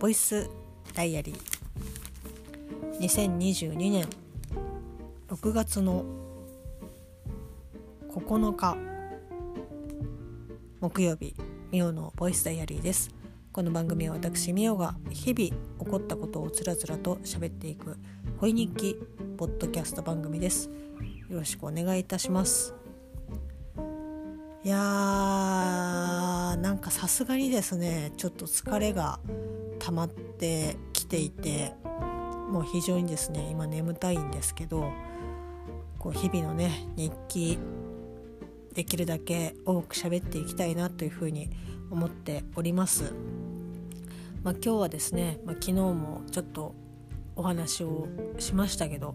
[0.00, 0.48] ボイス
[0.94, 2.98] ダイアリー。
[3.00, 4.08] 2022年。
[5.28, 6.06] 6月の
[8.08, 8.78] 9日。
[10.80, 11.34] 木曜日。
[11.70, 13.10] ミオのボイスダイアリーです。
[13.52, 17.98] この番組は私ミオが日々起こったことをつらつらと喋っていく
[18.38, 18.96] 恋日記
[19.36, 20.70] ポッドキャスト番組です。
[21.28, 22.74] よろしくお願いいたします。
[24.64, 29.20] いやーなんかさすがにですねちょっと疲れが
[29.80, 31.74] 溜まってきていて
[32.50, 34.92] もう非常にですね今眠たいんですけど
[35.98, 37.58] こう日々のね日記
[38.74, 41.50] できるだけ多く喋っていきたいなというふうに
[41.90, 43.12] 思っております。
[44.42, 46.74] まあ、今日はですね、まあ、昨日もちょっと
[47.36, 49.14] お話をしましたけど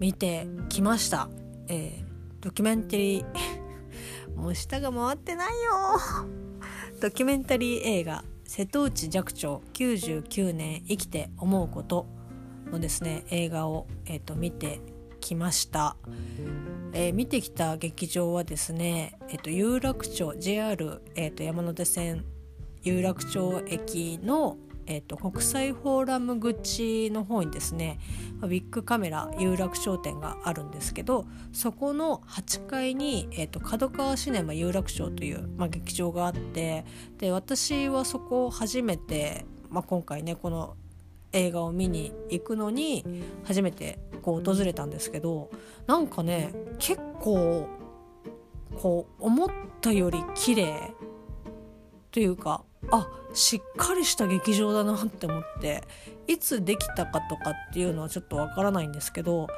[0.00, 1.28] 見てきました、
[1.68, 2.04] えー、
[2.40, 3.24] ドキュメンタリー
[4.34, 5.72] もう舌が回ってないよ
[7.00, 12.06] ドキュメンタリー映画「瀬戸内寂聴99年生きて思うこと」
[12.72, 14.80] のですね映画を、えーと、見て
[15.20, 15.96] きました、
[16.92, 22.24] えー、見てきた劇場はですね、えーと、有楽町 JR、えーと山手線
[22.82, 24.56] 有楽町駅の
[24.88, 27.98] えーと、国際フォーラム口の方にですね
[28.48, 36.86] ビッグカメラ有楽町店があるんですけどそこの8階に、えーと、角川シネマ有楽町という、まあ、劇場があって
[37.18, 40.76] で私はそこを初めて、まあ、今回ねこの
[41.32, 43.04] 映画を見に行くのに
[43.44, 45.50] 初めてこう訪れたんですけど
[45.86, 47.68] なんかね結構
[48.76, 49.48] こう思っ
[49.82, 50.94] たより綺麗
[52.10, 55.82] というかあしっかりした劇場だなって思って
[56.26, 59.48] いつできたかとかっていうのはちょっとわからないんですけど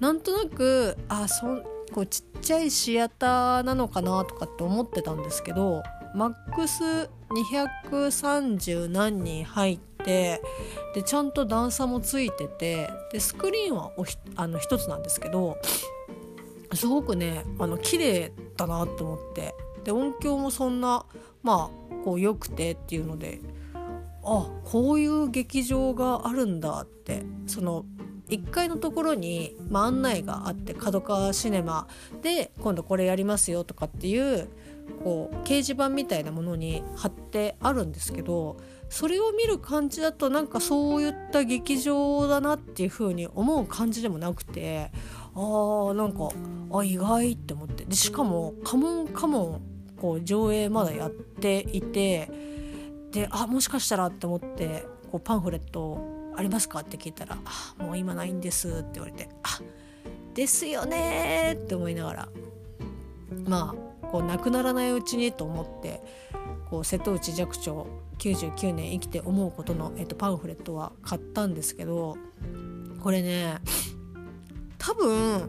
[0.00, 5.82] なんとなくあそこうちっちゃいシアターなのかなとかって思ってたんですけど
[6.14, 10.40] マックス230何人入って
[10.94, 15.58] でちゃんと段差もついててでスクリーンはおひあの1つなんですけど
[16.74, 19.54] すごくねあの綺麗だなと思って
[19.84, 21.04] で音響もそんな
[21.42, 23.40] まあこう良くてっていうので
[24.22, 27.84] あこういう劇場があるんだってその
[28.28, 31.88] 1階のところに、まあ、案内があって角川シネマ
[32.22, 34.48] で今度これやりますよとかっていう
[35.02, 44.90] こう掲示板みたいなものに貼ってあるんですけどそれを見る感じだとなんかそういった劇場だなっていう風に思う感じでもなくて
[45.34, 46.28] あーなんか
[46.76, 47.84] あ意外って思って。
[47.84, 49.60] でしかも「カモンカモン」
[50.00, 52.30] こう上映まだやっていて
[53.12, 59.60] であもしかしたらって思ってこうパンフレットありますかって聞いたら「あもう今ないんです」って言われて「あ
[60.34, 62.28] ですよね」って思いながら
[63.46, 66.00] まあこうなくならないうちにと思って
[66.70, 67.86] こう瀬戸内寂聴
[68.18, 72.16] 99年生きて思うことの、えっと、パンフレットは買ったんですけど
[73.00, 73.58] これね
[74.76, 75.48] 多分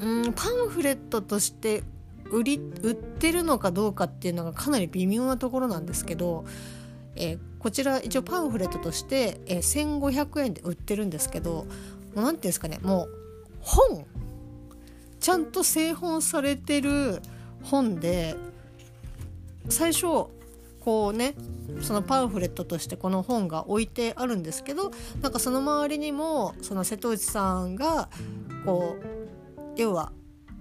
[0.00, 1.82] うんパンフレットとして
[2.30, 6.44] 売り売ってるのかどうかっていうのがかなり微妙なところなんですけど、
[7.16, 11.66] えー、こちら一応パンフレットとして、えー、1500円で売ってるんですけど
[12.14, 13.10] 何て言うんですかねもう
[13.60, 14.06] 本。
[15.20, 17.20] ちゃんと製本されてる
[17.64, 18.36] 本で
[19.68, 20.06] 最初
[20.80, 21.34] こうね
[21.80, 24.90] そのパンフレットとしてこの本が置いてあるんですけど
[25.20, 28.08] なんかその周りにもその瀬戸内さんが
[28.64, 30.12] こう要は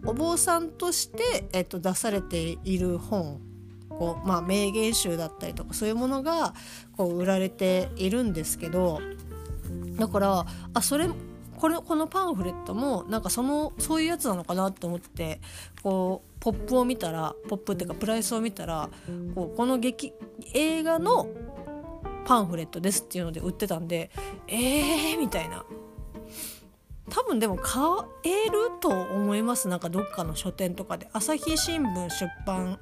[0.08, 3.42] お坊さんとして、えっと、出されている本
[3.90, 6.54] こう、まあ、名言集だったりとかそういうものが
[6.96, 9.02] こう売られているんですけど
[9.98, 11.10] だからあそれ
[11.58, 15.42] これこのパンフレットもなんかそのそういうやつなのかなと思って
[15.82, 18.90] こうポップを見たらポップっていうかプライスを見たら
[19.34, 20.14] こうこの劇
[20.54, 21.28] 映画の
[22.26, 24.12] パンフレットですっていうので売ってたんで
[24.48, 25.66] えーみたいな。
[27.10, 27.82] 多分でも買
[28.24, 29.68] えると思います。
[29.68, 31.08] なんかどっかの書店とかで。
[31.14, 32.80] 朝日新聞出版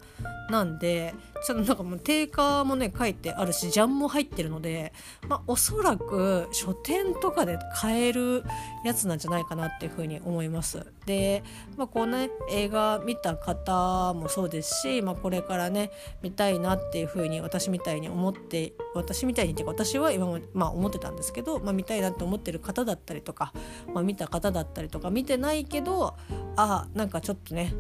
[0.50, 1.14] なんで。
[1.44, 4.94] ちょっとなんかもう定価もね書いてあるしジャンも入ってるので、
[5.28, 8.44] まあ、おそらく書店とかで買える
[8.84, 10.86] やつなんじゃないかなっていうふうに思います。
[11.06, 11.44] で、
[11.78, 15.92] まあ、こうね映画見た方もそうですし、まあ、これからね
[16.22, 23.54] 見たいなっていうふうに私みたいに思って私みたいにっていうか私は今も、まあ、思ってたんですけど、まあ、見たいなって思ってる方だったりとか、
[23.94, 26.16] まあ、見た方だったりとか見てないけど
[26.56, 27.74] あなんかちょっとね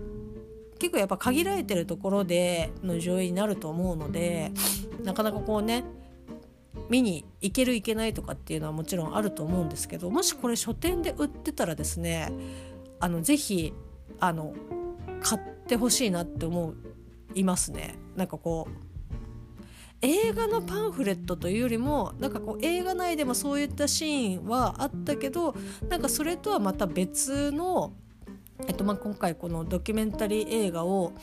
[0.79, 4.51] 結構やっぱ限られてるところでの上映になると思うので
[5.03, 5.83] なかなかこうね
[6.89, 12.31] 見に行ける行けないとかっていうのはもちろんあると思うんですけどもしこれ書店で売ってたらですね
[12.99, 13.73] あのぜひ
[14.19, 14.53] あの
[15.21, 16.73] 買ってほしいなって思
[17.33, 17.95] いますね。
[18.15, 18.85] なんかこう
[20.01, 25.55] 映画のパンフレットというよりもなんかこう映画内でもそういったシーンはあったけど
[25.89, 27.93] なんかそれとはまた別の、
[28.67, 31.13] えっとまあ、今回このドキュメンタリー映画を、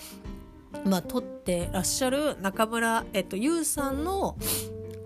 [0.84, 4.36] まあ、撮ってらっしゃる中村、えっと、優さんの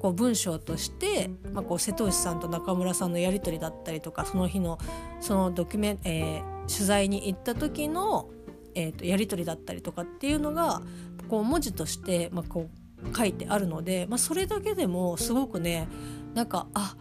[0.00, 4.78] こう文章として、まあ、こう瀬戸内さんと中村さんのやり取りだったりとかその日の
[5.20, 6.42] そのドキュメ、えー、
[6.72, 8.28] 取材に行った時の、
[8.74, 10.82] えー、とやり取りだったりとかっていうのが
[11.28, 12.68] こう文字として、まあ、こ
[13.12, 15.88] う書いてあるので、まあ、それだけでもすごくね
[16.34, 16.96] なんかあ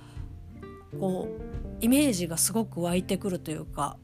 [1.00, 3.98] こうイメージがすごく湧いてくるというか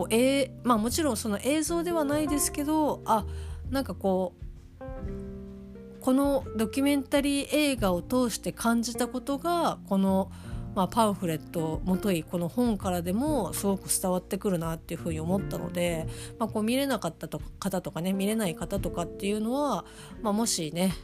[0.00, 3.26] こう、えーまあ、もちろんその映像ではないですけどあ
[3.70, 4.32] なんかこ
[4.80, 10.32] うこのドキュメンタリー映画を通して感じたことがこの、
[10.74, 16.06] まあ、パンフレットもといこの本からでもすごく伝わってくるなっていうふうに思ったので、
[16.38, 19.84] まあ、こう見れなかったと方とかね見れない方とかっていうのは、
[20.22, 20.94] まあ、もしね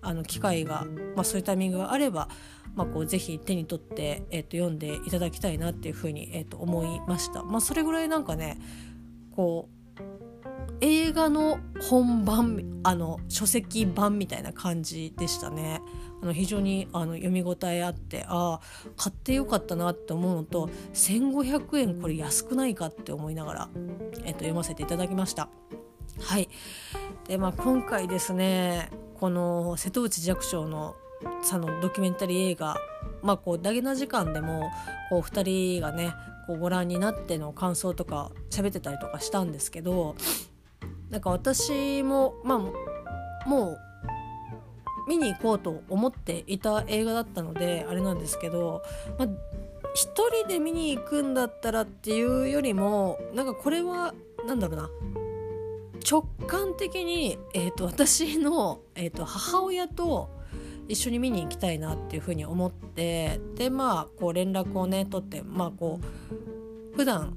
[0.00, 0.86] あの機会が、
[1.16, 2.28] まあ、そういうタイミングがあれば、
[2.74, 7.42] まあ、こうぜひ手に取って、えー、と読んでいただきたいなっていうふうに、えー、と思いました。
[7.42, 8.58] まあ、それぐらいなんかね
[9.30, 9.74] こう
[10.80, 15.80] 映画の本番あの書籍版みたいな感じでしたね。
[16.22, 18.60] あの非常にあの読み応えあってああ
[18.96, 23.68] 買ってよかったなって思うのと1500円これ安くないかって思いながら、
[24.24, 25.48] えっと、読ませていただきました。
[26.20, 26.48] はい
[27.28, 30.96] でまあ、今回ですねこの瀬戸内寂聴の
[31.42, 32.76] さのドキュメンタリー映画
[33.22, 34.70] まあこうダゲな時間でも
[35.10, 36.14] こう2人がね
[36.46, 40.14] こうご覧になっての感想とか喋ってたりとかしたんですけど
[41.10, 43.78] なんか私もまあもう
[45.08, 48.82] 見に行こうと思っていた映画だったのであれなんですけど、
[49.18, 49.28] まあ、
[49.94, 54.14] 一人で見に行くんだったらっていうよりもなんかこれは
[54.46, 54.90] 何だろうな
[56.08, 60.30] 直感的に、えーと、私の、えーと、母親と
[60.88, 66.00] 一緒に見に行きたいなっていうふうに思ってでまあこう連絡をね取ってまあこ
[66.92, 67.36] う普段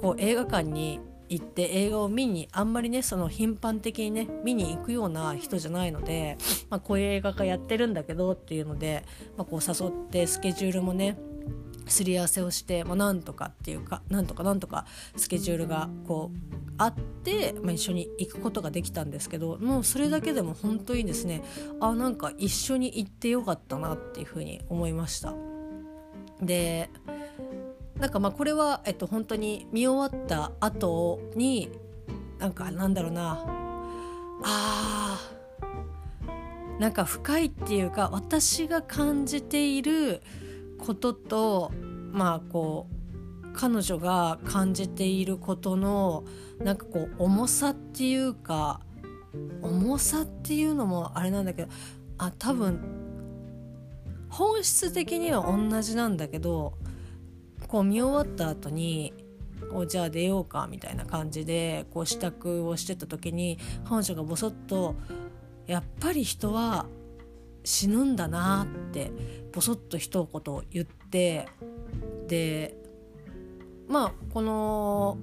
[0.00, 6.38] こう映画館に行って映画を見にあんまりねその頻繁的にね見に行くような人じゃないので、
[6.70, 9.04] まあ、こういう映画がやってるんだけどっていうので、
[9.36, 11.18] まあ、こう誘ってスケジュールもね
[11.86, 14.86] すり合わせをして、まあ、なんとかっていうかなんとかなんとか
[15.16, 21.42] スケジュールがこうあって、まあ、一緒に行くことができたんですけどもうそれだけでも本当にですね
[21.80, 25.34] あなんか一緒に行ってよかったなっていうふうに思いました。
[26.40, 26.90] で
[27.98, 31.70] なんかまあこれは、えっと、本当に見終わった後に
[32.38, 33.44] なんかなんだろうな
[34.42, 40.22] あーなんか深いっていうか私が感じている
[40.78, 41.72] ことと
[42.12, 46.24] まあこう彼女が感じていることの
[46.62, 48.80] なんかこう重さっていうか
[49.62, 51.68] 重さっていうのもあれなんだけど
[52.18, 52.80] あ多分
[54.28, 56.74] 本質的には同じなんだけど
[57.68, 59.14] こう見終わった後に
[59.72, 63.58] おじゃあ出ようかみたいな感じでこう支度をしてた時に
[63.88, 64.94] 彼女がボソッと
[65.66, 66.86] 「やっぱり人は
[67.66, 69.12] 死ぬんだな」って
[69.52, 71.48] ぼそっと一言言って
[72.28, 72.76] で
[73.88, 75.18] まあこの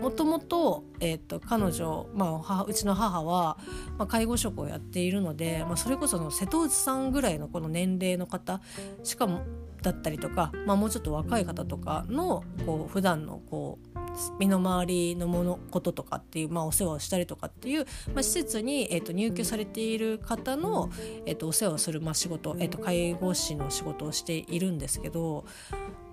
[0.00, 3.56] もともと,、えーと、彼女、まあ、うちの母は、
[3.98, 8.60] まあ、介護職をやっているので、まあ、それこその瀬戸内さんぐらいのこの年齢の方
[9.04, 9.42] しかも
[9.82, 13.98] だったりとか、まあ、もうちょっと若い方とかのこう普段のこう
[14.38, 17.84] 身の回りのものこととかっていう、まあ、お世話をしたりとかっていう、
[18.14, 20.90] まあ、施設に、えー、と入居されている方の、
[21.26, 25.44] えー、とお世話をする、まあ、仕事、えー、と介護士の仕事をしているんですけど、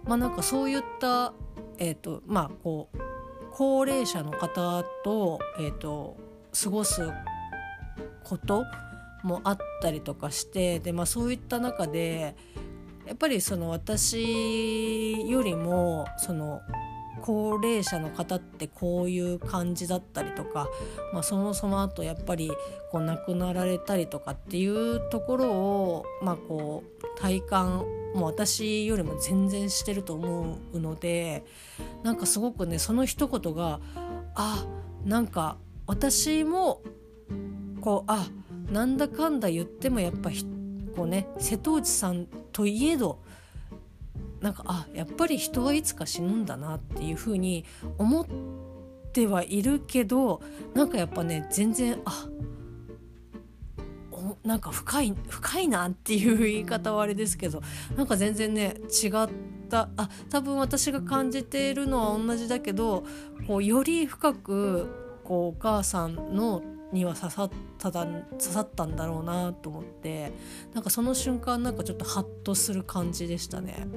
[0.06, 1.34] まあ、なんかそういった、
[1.78, 2.98] えーとまあ、こう
[3.52, 6.18] 高齢者の方と,、えー、と
[6.64, 7.02] 過ごす
[8.24, 8.64] こと
[9.24, 12.36] もあったりとかしてで、まあ、そういった中で
[13.10, 16.62] やっぱりその私よりもその
[17.24, 20.70] 高齢者の方ってこういう感じだったりとか、
[21.12, 22.52] まあ、そのその後やっぱり
[22.92, 27.80] こう亡くなられたりとかっていうところを、まあ、こう体感
[28.14, 31.44] もう私よりも全然してると思うので
[32.04, 33.80] なんかすごくねその一言が
[34.36, 34.68] あ
[35.04, 36.84] なんか私も
[37.82, 38.28] こうあ
[38.72, 40.30] なんだかんだ言ってもやっぱ
[41.00, 43.20] こうね瀬戸内さんといえど
[44.42, 47.64] なんかあやっぱり人はいつか死ぬんだなっていうふうに
[47.98, 48.26] 思っ
[49.14, 50.42] てはいるけど
[50.74, 52.28] なんかやっぱね全然あ
[54.12, 57.62] おなんか深い深いなっていう言い方はあれですけど
[57.96, 59.12] なんか全然ね違っ
[59.70, 63.06] たあ多分私が感じているのは同じだけど
[63.48, 66.62] こうより深くこうお母さんの
[66.92, 70.32] には刺さった刺さったんだろうなと思って
[70.74, 73.88] なんかその瞬間なんかちょっとハッとする感じでしたね。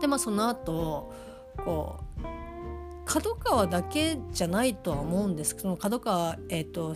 [0.00, 1.12] でまあその後
[1.64, 2.32] こう
[3.04, 6.94] 角川だけじゃないとは思うんですけど角川,、えーと、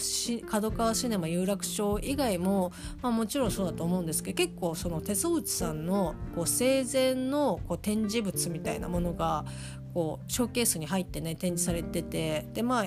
[0.49, 2.73] 角川シネマ有楽町以外も、
[3.03, 9.45] まあ、もちろんそうだと思うんですけど結構その手相内さんのこう生前のこう展示物みたいなものが
[9.93, 12.87] こうショーケースに入ってね展示されててでまあ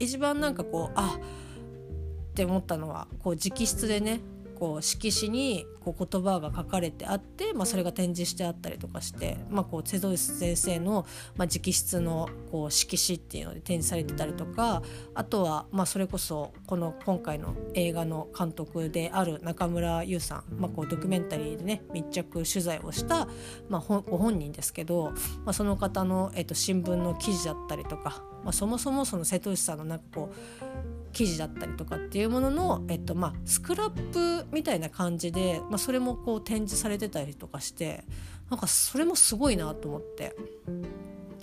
[0.00, 4.20] 一番なんかこうあって思ったのはこう直筆でね
[4.60, 14.82] こう色紙にこう言葉が書かれてあって、まあ、それが展示してあったりとかして、まあ、こう瀬戸内先生の、まあ、直筆のこう色紙っていうので展示されてたりとか
[15.14, 23.28] あとは、まあ、それこそこの今回の映画の監督である中村優さん、まあ、こうドキュメンタリーでね密着取材をした、
[23.70, 25.12] まあ、ご本人ですけど、
[25.46, 38.04] まあ、その方の、えっと、新聞の記事だったりとか、まあ、そもそもその瀬戸内さんのなんかこう記事だったりとかっていうものの、えっとまあ、スクラップみたいな感じで、まあ、それもこう展示されてたりとかして
[38.50, 40.34] なんかそれもすごいなと思って。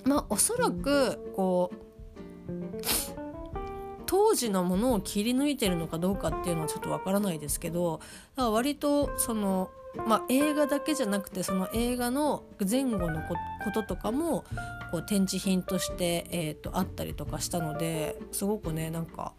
[0.06, 1.77] まあおそらくこう
[4.08, 8.00] 当時のものを切り抜いてるのかどうかっていうのはちょっとわからないですけど
[8.36, 9.70] だから割とその、
[10.08, 13.22] まあ、映画だけじゃなくてその映画の前後の
[13.64, 14.46] こととかも
[14.92, 19.34] こう展示品として、えーと、あったりとかしたのですごくねなんか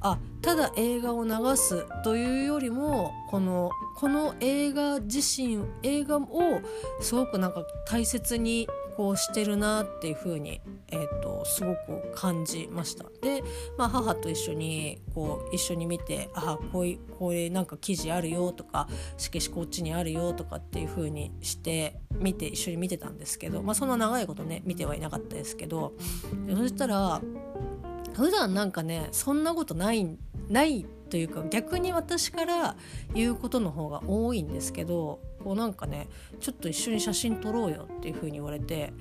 [0.00, 6.60] あただ映画を流すというよりもこのこの映画自身映画を
[7.00, 13.04] すごくなんか大切にこうしてるなっていう風にえーと、すごく感じました。
[13.20, 13.42] で、
[13.76, 25.92] まあ、母と一緒にこう一緒に見てあこういうこういうなんか記事あるよとか色紙こっちにあるよとかっていう風にして見て一緒に見てたんですけど、まあ、そんな長いことね見てはいなかったですけど
[26.56, 27.20] そしたら
[28.14, 30.16] 普段なんかねそんなことない
[30.48, 32.76] ないというか逆に私から
[33.14, 36.08] 言うことの方が多いんですけどこうなんかね
[36.40, 38.92] ちょっと一緒に写真撮ろうよっていう風に言われて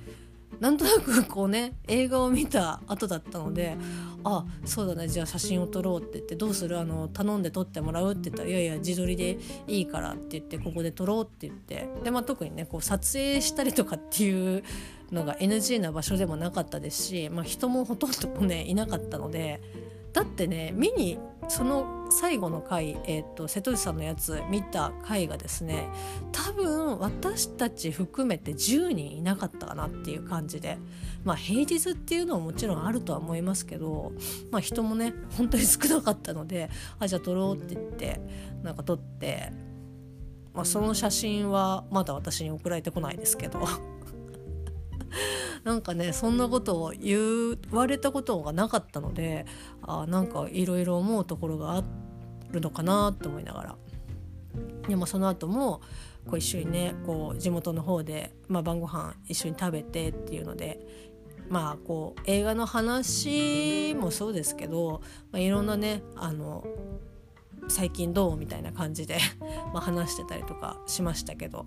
[0.61, 3.75] なんとなくこうね映画を見た後だったので
[4.23, 6.79] 「あそうだねじゃあ写真を撮ろう」って言って「どうする？
[6.79, 9.37] あの頼んで撮ってもらう?」って言ったら「いやいや自撮りで
[9.67, 14.63] いいから」って言って「ここで撮ろう」って言ってで、まあ、特にねこう撮影したりとかっていう
[15.11, 19.61] のが NG な場所でもなかったですし、まあ、人もほとんどもねいなかったので
[20.17, 25.89] だってね見にその最後の回、えーと、瀬戸内さんのやつ見た回がですね
[26.31, 30.79] 多分私たち含めて10人いなかったかなっていう感じで
[31.23, 34.11] まあ平日っていうのはもちろんあるとは思いますけど、
[34.49, 38.19] まあ、人もね本当に少なかったのであじゃあ撮ろうって言って
[38.63, 39.51] なんか撮って、
[40.55, 43.96] まあ、その写真はまだ私に送られてこないですけど。
[45.63, 49.45] なんかねそんなことを言われたことがなかったので
[49.81, 51.83] あなんかいろいろ思うところがあ
[52.51, 53.75] るのかなと思いながら。
[54.87, 55.81] でもその後も
[56.25, 60.79] こう一緒にねこう地元の方で、まあ、晩ご飯一緒に食べてっていうので
[61.49, 66.65] まあこう映画の話もそうですけど、まあ、いろんなねあの
[67.69, 69.17] 最近どうみたいな感じで
[69.73, 71.65] ま話してたりとかしましたけど。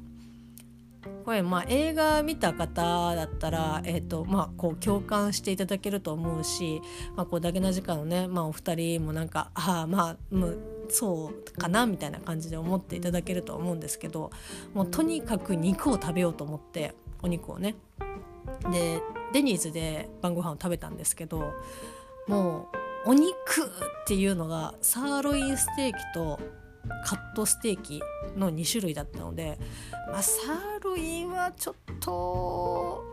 [1.24, 6.80] これまあ映画見た方だったら、えーとまあ、こう共感していただけると思うし、
[7.16, 10.16] まあ、こうだけな時間のね、まあ、お二人もなんかああまあ
[10.88, 14.30] そうかなみたいな感じで思っていただけると思うんですけど
[14.74, 17.76] もうとにかく肉を食べようと思ってお肉をね。
[18.72, 19.00] で
[19.32, 21.52] デニーズで晩ご飯を食べたんですけど
[22.26, 22.68] も
[23.06, 26.40] うお肉っていうのがサーロインステーキと
[27.04, 28.02] カットステーキ
[28.36, 29.58] の2種類だったので、
[30.10, 33.04] まあ、サーロインはちょっと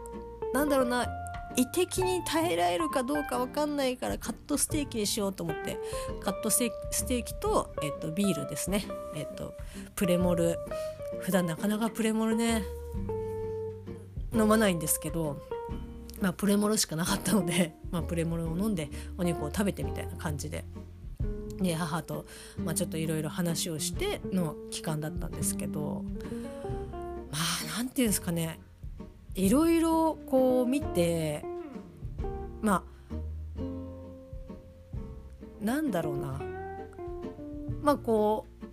[0.53, 1.07] なんだろうな
[1.55, 5.79] 胃的に耐えられるかどうか分かんないからカットステーキにしようと思って
[6.21, 9.53] カットステーキと、えっと、ビールですね、えっと、
[9.95, 10.57] プレモル。
[11.21, 12.63] 普段なかなかプレモルね
[14.33, 15.37] 飲まないんですけど、
[16.21, 20.65] まあ、プレモルしかなかったので、まあ、プレモルを飲んでお肉を食べてみたいな感じで
[21.57, 22.25] で母と、
[22.63, 26.03] まあ、ちょっといろいろ話をしての期間だったんですけど
[27.31, 28.59] まあ何て言うんですかね。
[29.35, 31.45] いろいろこう見て
[32.61, 32.83] ま
[35.61, 36.41] あなんだろうな。
[37.81, 38.67] まあこう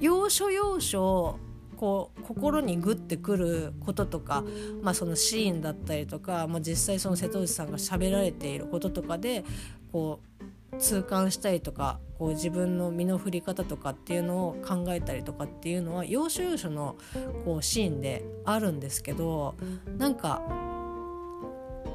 [0.00, 1.38] 要所要所
[1.76, 4.44] こう心にグッてくることとか、
[4.82, 9.44] まあ、そのシーンだったりとか、まあ、実際その瀬戸内さんが喋られていることとかで
[9.92, 10.44] こう
[10.78, 16.96] 痛感したりとかこう自分の身の振り方とかっていうのを考えたりとかっていうのは要所要所の
[17.44, 19.54] こうシーンであるんですけど
[19.98, 20.42] なんか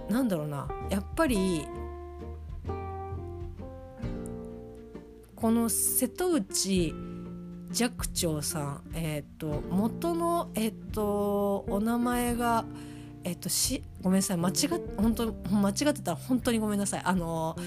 [0.10, 1.68] なんだろうなやっぱり
[5.36, 6.94] この瀬戸内
[7.74, 12.66] 寂聴さん、えーと、元の、えーと、お名前が、
[13.24, 14.56] えーと、しごめんなさい間違っ
[14.96, 17.02] 本当間違ってたら本当にごめんなさい。
[17.04, 17.58] あの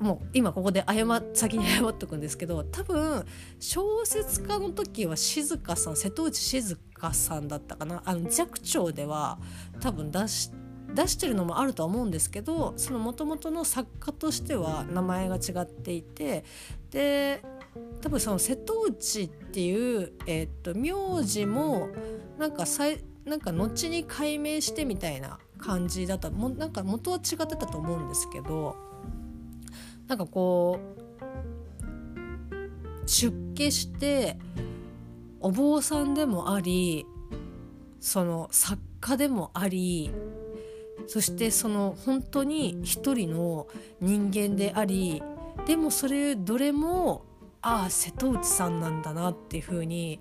[0.00, 3.24] もう今ここで謝先に謝っとくんですけど多分
[3.58, 8.02] 小説家の時は静香さん瀬戸内静香さんだったかな。
[8.04, 9.38] あの寂聴では
[9.80, 10.50] 多分出し
[10.94, 16.44] 出してるのもあるとは思うんですけどそのもともとの作家としては名前が違っていて
[16.90, 17.42] で
[18.00, 21.90] 多分その瀬戸内っていう、えー、っと名字も
[22.38, 26.30] なんかさいなんか後に改名してみたいな感じだった。
[26.30, 28.89] もなんか元は違ってたと思うんですけど
[30.10, 30.80] なんかこ
[33.06, 34.36] う出家して
[35.38, 37.06] お坊さんでもあり
[38.00, 40.10] その作家でもあり
[41.06, 43.68] そしてその本当に一人の
[44.00, 45.22] 人間であり
[45.68, 47.24] でもそれどれも
[47.62, 50.18] ああ瀬戸内さんなんだなっていう風に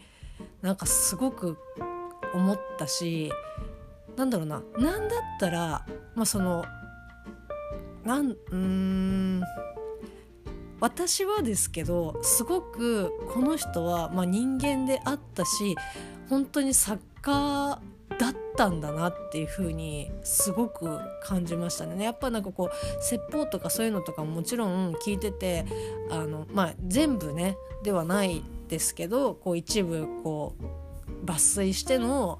[0.61, 1.57] なんかすごく
[2.35, 3.31] 思ったし
[4.15, 6.63] なんだろうな何だったらまあその
[8.03, 9.41] なんうん
[10.79, 15.75] 私はですけどすごくこの人は、まあ、人間であったし
[16.29, 17.79] 本当に作家
[18.17, 22.03] だったんだなっていう風にすごく感じましたね。
[22.03, 25.65] やっぱなんかこう説法とかそういうのとかももちろん聞いてて
[26.11, 32.39] あの、まあ、全部ねではないですけどこう一部こう抜粋しての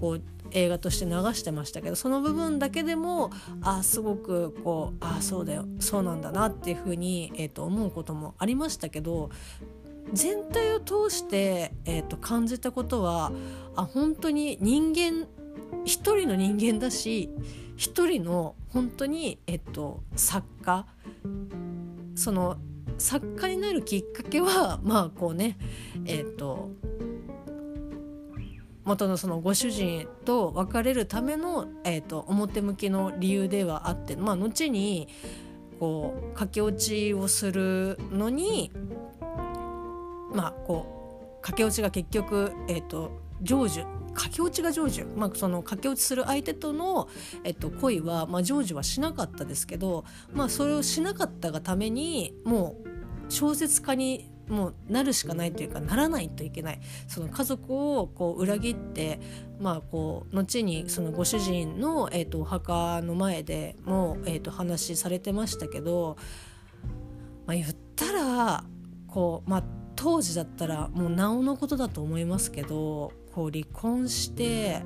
[0.00, 0.22] こう
[0.56, 9.30] 映画として流してましたけどその部分だけでもあすごくこうあそうだよそうなんだなっていうふうに、えー、と思うこともありましたけど
[10.12, 13.32] 全体を通して、えー、と感じたことは
[13.74, 15.26] あ本当に人間
[15.84, 17.28] 一人の人間だし
[17.76, 20.86] 一人の本当に、えっと、作家
[22.14, 22.56] その
[22.96, 25.58] 作家になるきっかけはまあこうね
[26.06, 26.70] えっと
[28.86, 35.08] 元のそのご主人と別れるための、えーと、表向きの理由ではあって、まあ、後に
[35.80, 38.70] こう駆け落ちをするのに
[40.32, 43.10] まあこう駆け落ちが結局、えーと、
[43.42, 43.84] 成就。
[44.14, 47.06] 駆け落ちが成就、まあ、その駆け落ちする相手との、
[47.44, 52.88] えっと、恋は、まあ、成就はしなかったですけど、まあ、それをしなかったがためにもう
[53.28, 56.80] 小説家にもうなるしかないというかならないといけない。
[57.08, 59.20] その家族をこう裏切って
[59.58, 66.16] まあこう後にそのご主人の、えー、とお墓の前でも、えー、と話されてましたけど、
[67.46, 68.64] まあ、言ったら
[69.08, 69.64] こうまあ
[69.96, 74.82] 当時だったらもうなおのことだと思いますけどこう離婚して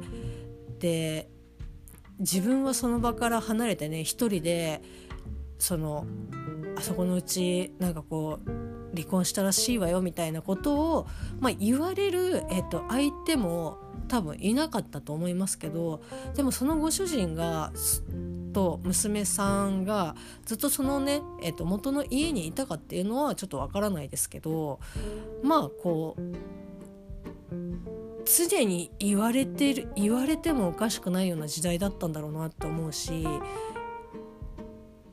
[0.78, 1.28] で
[2.20, 4.82] 自分はその場から離れてね一人で
[5.58, 6.06] その
[6.76, 11.06] あそこのうちなんかこう離婚したらしいわよみたいなことを、
[11.38, 16.02] まあ、言われる、えー、と相手も多分いなかったと思いますけど
[16.34, 17.72] でもそのご主人が
[18.52, 24.80] と娘さんがずっとそのね、えー、と元の家にいたかっていうのはちょっとわからないですけど
[25.42, 26.22] まあこう
[28.24, 33.24] 常に言われてる言われてもおかしくないような時代だったんだろうなって思うし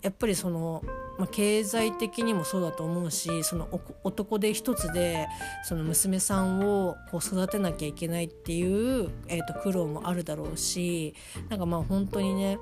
[0.01, 0.83] やっぱりその
[1.17, 3.67] まあ、経済的にもそうだと思うしその
[4.03, 5.27] 男で一つで
[5.63, 11.15] その娘さんをこう育てなきゃいけないっていう、えー、と苦労もあるだろうし
[11.49, 12.59] なんかまあ本当にね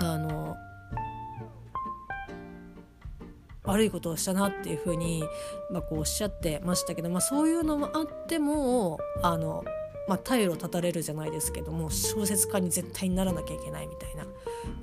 [0.00, 0.56] あの
[3.64, 5.22] 悪いことをしたなっていうふうに、
[5.70, 9.64] まあ、こうおっしゃってましたけど、まあ、そういうのもあってもあの
[10.08, 14.26] まあ、退路立たれるじゃないですけども小説家に絶対にならなきゃいけないみたいな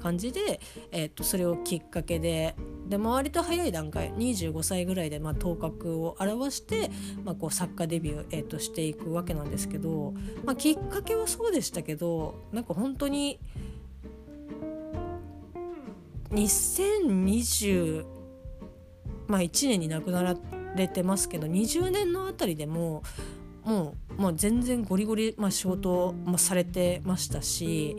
[0.02, 0.60] 感じで、
[0.92, 2.56] えー、とそれをきっかけで
[2.88, 6.90] で割と早い段階25歳ぐらいで、まあ、頭角を現して、
[7.24, 13.40] まあ、こう作家デビュー、えー、としていくわけなんですけど、まあ、きっかけはそうでしたけどなんか本当に
[16.32, 18.06] 2020
[19.28, 20.36] まあ1年に亡くなら
[20.76, 23.04] れてますけど20年のあたりでも
[23.70, 27.96] もう、まあ、全然ゴリゴリ、まあ、仕事もされてましたし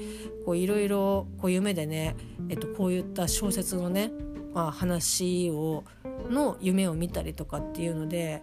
[0.48, 2.16] いろいろ夢でね、
[2.48, 4.11] えっと、こういった小説のね、
[4.52, 5.85] まあ、話を
[6.28, 8.42] の夢を見たりとかっていうので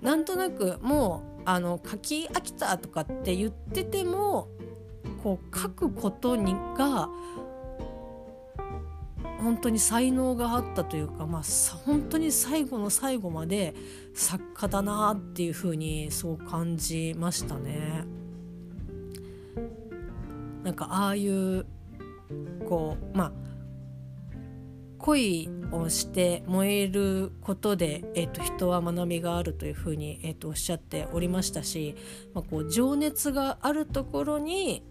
[0.00, 4.48] なんとなくもうあの書き飽きたとかって言ってても
[5.22, 7.10] こう書くことにが
[9.42, 11.42] 本当に才能があったというか、まあ、
[11.84, 13.74] 本当に最後の最後まで
[14.14, 18.04] 作家だなっていうふうにそう感じましたね。
[20.62, 21.66] なんかああいう
[22.68, 23.32] こうまあ
[24.98, 31.96] 恋をして燃えることで、えーと、人は学びがあるというふうに、えーと、おっしゃっておりましたし、
[32.34, 34.84] まあ、こう情熱があるところに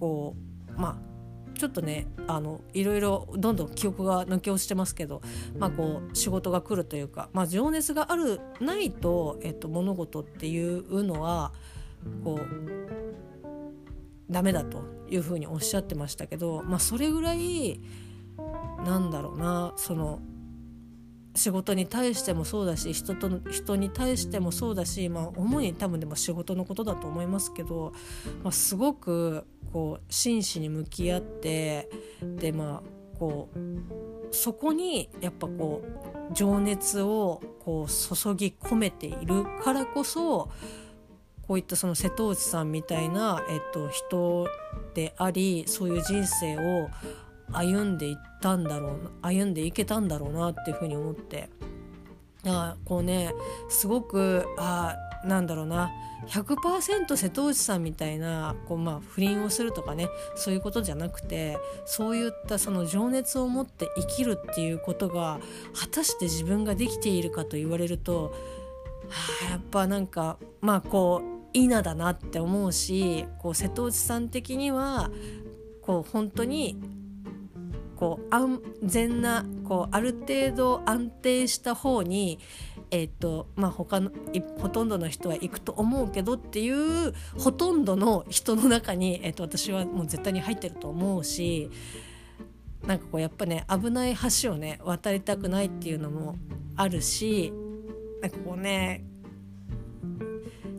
[0.00, 0.34] こ
[0.76, 1.13] うまあ
[1.54, 5.22] ちょっとねあのいろいろどんどん記憶が抜け落ちてますけど、
[5.58, 11.52] まあ、こう仕事が来るというか、まあ、情熱があるないと、えっと、物事っていうのは
[12.22, 12.74] こう
[14.30, 17.80] ダメだというふうにおっしゃってましたけど、まあ、それぐらい
[18.84, 20.20] なんだろうなその
[21.36, 27.92] 仕事に対してもそうだし人と人に対してもそうだし、まあ、主に多分でも仕事のことだと思いますけど、
[28.42, 31.90] まあ、すごくこう真摯に向き合って
[32.22, 35.82] でまあこうそこにやっぱこ
[36.30, 40.48] う情熱をこう注ぎ込めているからこそ
[41.42, 44.46] こういったその瀬戸内さんみたいな、えっと、人
[44.94, 46.88] でありそういう人生を
[47.52, 51.50] 歩んでいったんだろう歩んでいけたんだろうなっていうふうに思って。
[52.46, 53.32] あこうね
[53.70, 54.94] すごくあ
[55.26, 55.90] なんだろうな。
[56.26, 65.38] 100%瀬戸内さんみたいなこう、まあ、不倫をするとかねそういうことじゃなくてそういったその情熱を持って生きるっていうことが
[65.74, 68.34] 果たして自分ができているかと言われると、
[69.08, 75.10] はあ、やっぱなんかまあこう稲だなって思うしこう瀬戸内さん的には
[75.82, 76.80] こう本当に
[77.96, 82.38] こう安全なこうある程度安定した方に
[82.94, 84.12] えーとまあ、他の
[84.60, 91.72] ほとんどの人は行くと思うけどっていうほとんどの人の中に、えーと、私はもう絶対に入ってると思うし
[92.86, 96.36] なんかこうやっぱね危ない橋をね渡りたくないっていうのも
[96.76, 97.52] あるし
[98.22, 99.04] なんかこうね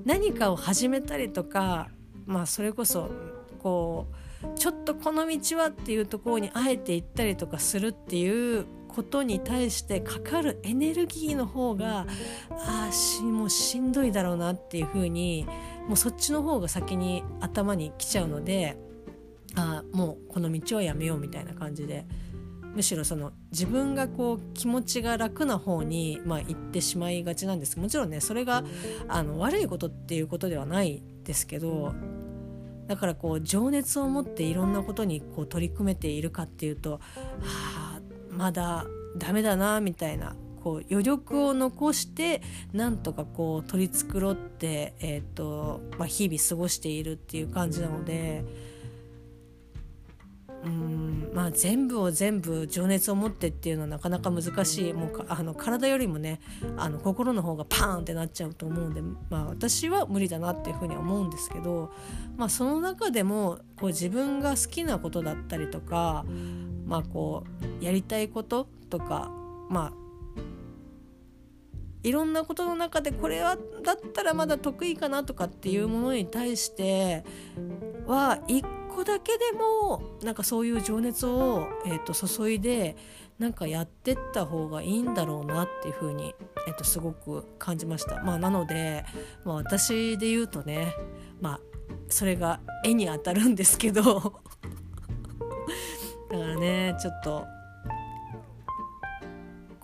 [0.05, 1.89] 何かを始めたりとか
[2.25, 3.11] まあそれこそ
[3.59, 4.07] こ
[4.41, 12.07] うちょっとこの道はっていうところにあえて行ったりとかするっていうことに対してかかるエネルギーの方が
[12.51, 15.45] ああしもうしんどいだろうなっていう風に
[15.89, 18.77] もうそっちの方が先に頭に来ちゃうので
[19.55, 22.05] あもうこの道はやめようみたいな感じで
[22.73, 27.79] むしろその自分がこう気持ちが楽な方に、まあ、行ってしまいがちなんです。
[27.79, 28.63] もちろんねそれが
[29.07, 31.93] あの悪いことっていうことではないですけど
[32.87, 37.94] だからこう情熱を持っていろんなことにこう取り組めているかっていうとはあ
[38.35, 38.85] まだ
[39.17, 42.41] ダメだなみたいなこう余力を残して
[42.73, 48.43] なんとかこう取り繕って、えーとまあ、日々過ごしているっていう感じなので
[50.63, 54.93] うんまあ全部を全部情熱を持ってっていうのはなかなか難しい。
[54.93, 56.41] もうあの体よりもね
[56.77, 61.91] あの心の方がパーンってなっちゃうと思うんで、まあ、私は無理だなっていうふうに思うんですけど、
[62.35, 66.25] まあ、その中でもこう自分が好きなことだったりとか
[66.85, 67.43] まあこ
[67.81, 69.31] うやりたいこととか
[69.69, 70.05] まあ
[72.03, 77.23] いろんなことの中でこれはだったらまだ得意かなとかっていうものに対して
[78.05, 78.63] は一
[78.95, 82.95] 個だけでもなんかそういう情熱を、えー、と注いで
[83.39, 86.33] なんかやってった方がいいんだろうなっていうふうに、
[86.67, 88.21] えー、とすごく感じました。
[88.23, 89.03] まあ、なので、
[89.43, 90.93] まあ、私で言うとね、
[91.41, 91.59] まあ、
[92.07, 94.41] それが絵に当たるんですけど
[96.29, 97.45] だからねちょっと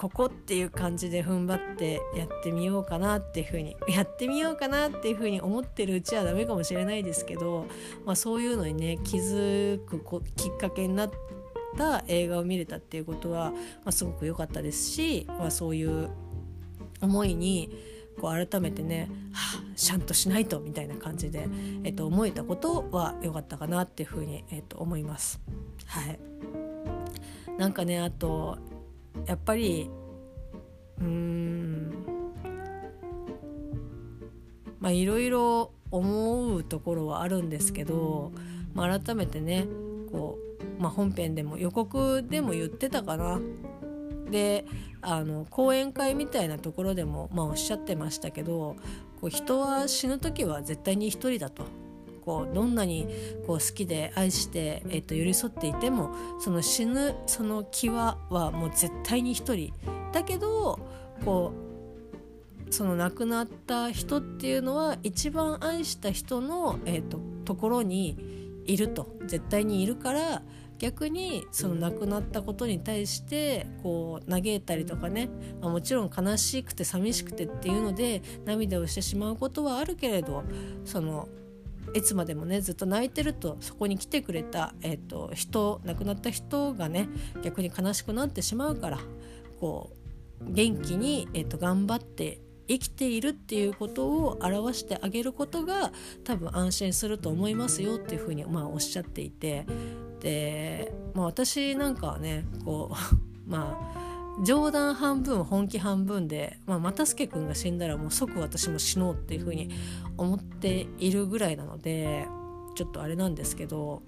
[0.02, 7.68] ここっていう感じで踏ん張ってやってみようかなっていうふうにやってみようかなっていうふうに思ってるうちはダメかもしれないですけど、
[8.04, 10.02] まあ、そういうのにね気づく
[10.36, 11.12] きっかけになっ
[11.78, 16.10] た映画を見れたっていうことは、まあ、すごく良かったですし、まあ、そういう
[17.00, 17.70] 思いに
[18.20, 21.48] こう改めてね、はあ、シャンとしないとみたいな感じで、
[21.84, 25.40] えっと、思えたことは良かったかなっていうふうに、えっと、思います。
[25.86, 26.20] はい
[27.58, 28.58] なんかねあと
[29.28, 29.90] やっぱり
[31.00, 31.92] うん
[34.80, 38.32] まあいろいろ思うところはあるんですけど、
[38.74, 39.68] まあ、改めてね
[40.12, 40.40] こ
[40.80, 43.40] う、まあ、本編でも予告でも言ってたかな
[44.32, 44.66] で
[45.02, 48.76] あの講演会みたいなところでも、まあ、おっしゃってましたけど
[49.20, 51.66] こう人は死ぬ時は絶対に一人だと。
[52.22, 53.08] こうどんなに
[53.48, 59.74] こう好きで愛して、えー、と寄り添っていてもその死ぬその際はもう絶対に一人。
[60.14, 60.80] だけど
[61.26, 61.52] こ
[62.68, 69.18] うその亡くなった人っていうのは一番愛した人の、えーと、ところにいると。
[69.26, 70.42] 絶対にいるから
[70.82, 75.30] 逆にその亡くなったことに対してこう嘆いたりとかね、
[75.62, 80.44] まあ、もちろん悲しくて寂しくてっていうので涙をしてしまうことはあるけれど
[80.84, 81.30] その
[81.94, 87.10] いつまでもねずっと泣いてるとそこに来てくれた、えーと、人亡くなった人がね
[87.44, 88.98] 逆に悲しくなってしまうから
[89.60, 89.92] こ
[90.42, 95.92] う元気に、えーと、頑張って生きているっていうことを表してあげることが
[96.24, 99.68] 多分安心すると思いますよっていうふうに、まあ、おっしゃっていて
[100.22, 103.16] で、まあ、私なんかはねこう
[103.50, 104.02] まあ
[104.44, 109.70] 冗談半分本気半分で、まあ、又助君が死んだらもう即私も死のうっていうふうに
[110.18, 112.28] 思っているぐらいなので
[112.76, 114.04] ちょっとあれなんですけど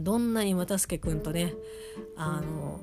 [0.00, 1.54] どんなに又助君とね
[2.16, 2.80] あの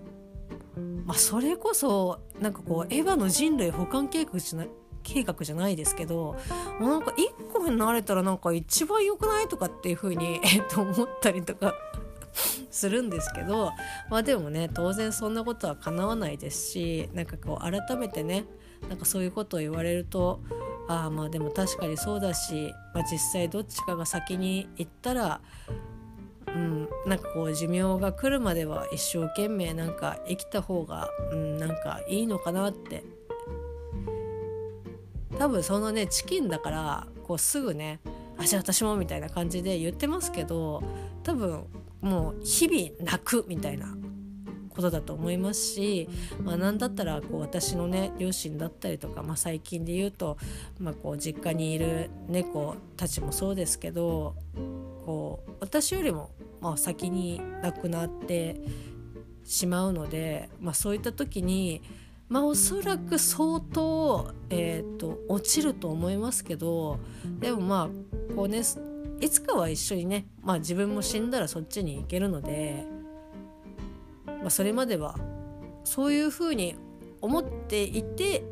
[1.05, 4.69] まあそれこそなんかこうエヴァの人類保管計画じゃない
[5.03, 6.35] 計画じゃないですけど
[6.79, 11.75] もうなんか1個になれたらなんか一番良くないとかっていう風にえっと思ったりとか
[12.69, 13.71] するんですけど
[14.09, 18.45] まあでもね当然そんなことは叶わないですしなんかこう改めてね
[18.89, 20.41] なんかそういうことを言われると
[20.87, 25.41] ああまあでも確かにそうだし、まあ、実際どっちかが先に行ったら
[26.47, 33.03] うん、なんかこう寿命が来るまでは一生懸命なんか生きた方が、うん、なんかいいのかなって。
[35.37, 37.99] 多分そのねチキンだからこうすぐね
[38.37, 40.81] 「あじゃあ私も」みたいな感じで言ってますけど
[41.23, 41.65] 多分
[42.05, 43.87] もう日々泣くみたいな
[44.69, 46.07] ことだと思いますし、
[46.43, 50.37] まあ、何だったらこう私のね両親だったりとか、まあ、最近で言うと、
[50.79, 54.35] まあ、こう実家にいる猫たちもそうですけど
[55.03, 56.29] こう私よりも
[56.61, 58.61] まあ先に亡くなって
[59.43, 61.81] しまうので、まあ、そういった時に、
[62.29, 66.99] まあ、おそらく相当、えーと、落ちると思いますけど
[67.39, 67.89] でもま
[68.31, 68.61] あこうね
[69.21, 72.85] いつかは一緒にね、まあ、自分も死んだらそっちに行けるので、
[74.25, 75.15] まあ、それまでは
[75.83, 76.75] そういうふうに
[77.21, 78.43] 思っていて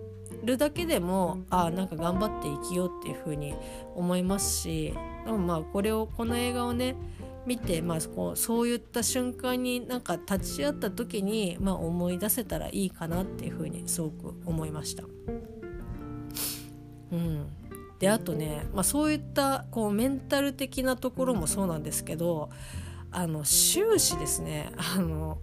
[0.43, 3.55] るだけでもあなんか頑張って生きようっていうふうに
[3.95, 4.93] 思いますし
[5.25, 6.95] でもまあこれをこの映画をね
[7.45, 15.03] 見て、まあ、こそういった瞬間になんか立ち会った時に、まあ、思い出せたらいいかなっていうふうにすごく思いました。
[17.11, 17.47] うん、
[18.03, 22.49] であとね、まあ、そういったこうメンタル的なところもそうなんですけど
[23.11, 25.37] あの終始ですねあの、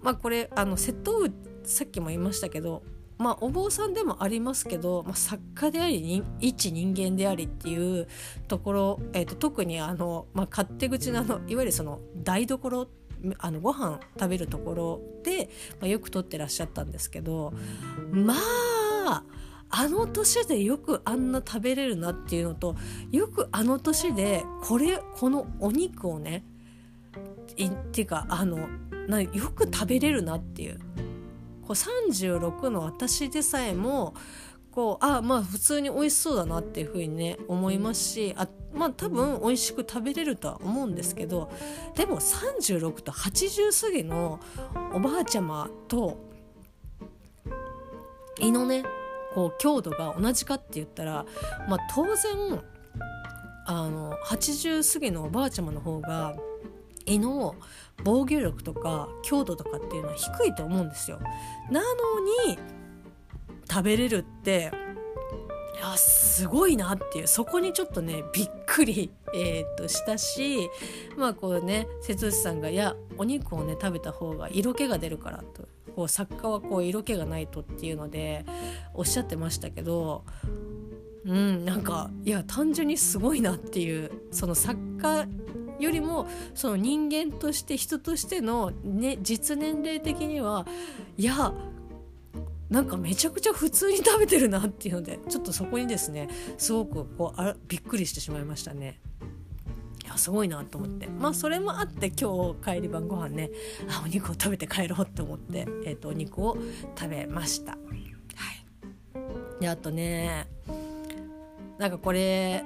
[0.00, 1.32] まあ、これあの瀬戸内
[1.64, 2.84] さっきも言いましたけど
[3.18, 8.08] まあ、お坊さんでもありますけど、まあ、作家であり一人間でありっていう
[8.48, 12.88] ところ、えーと、特にあの、まあ、勝手口のあのいわゆるその台所
[13.36, 15.50] あのご飯食べるところで、
[15.80, 17.52] まあ、よく撮ってらっしゃったんですけど
[18.10, 18.36] ま
[19.06, 19.24] あ
[19.70, 22.76] あの年でよくあんな食べれるなっていうのと
[23.12, 26.44] よくあの年でこれこのお肉をね
[27.52, 28.68] っていうかあの
[29.08, 30.78] なよく食べれるなっていう。
[31.70, 34.14] こう36の私でさえも
[34.72, 41.48] こうあまあ普通に美味しそうだなっていうふうにね思いますしあまあ多分美味しく食べれるとは思うんですけど
[41.94, 44.40] でも36と80過ぎの
[44.92, 46.18] おばあちゃまと
[48.40, 48.84] 胃のね
[49.34, 51.24] こう強度が同じかって言ったら、
[51.68, 52.62] まあ、当然
[53.66, 56.34] あの80過ぎのおばあちゃまの方が
[57.06, 57.54] 胃の
[58.04, 61.20] 防御力とか強度とかっていうのは低いと思うんですよ。
[61.70, 61.86] なの
[62.48, 62.58] に
[63.70, 64.72] 食べれるって
[65.80, 67.26] いやすごいなっていう。
[67.26, 70.68] そこにちょっとねびっくり、えー、としたし
[71.16, 75.66] まあこうね瀬戸内さんが「いやお肉をね食べた方が色気が出るから」と。
[75.96, 78.44] こう作家はこう色気がないとっていうので
[78.94, 80.24] おっしゃってましたけど
[81.26, 85.26] うんなんかいや単純にすごいなっていうその作家
[85.80, 90.64] よりもその人間として人としての、ね、実年齢的には
[91.16, 91.52] いや
[92.70, 99.00] なんかめちゃくちゃ普通に食べてるなっていうのでちょっとそこにですねすごくこうあびっくりしてしまいましたね。
[100.04, 103.50] いやすごいなと思ってまあそれもあって今日帰り晩ご飯ね
[103.88, 106.56] あお肉を食べて帰ろうって思って、えーと、お肉を
[106.96, 107.72] 食べました。
[107.72, 107.78] は
[109.58, 110.48] い、であとね
[111.78, 112.64] なんかこれ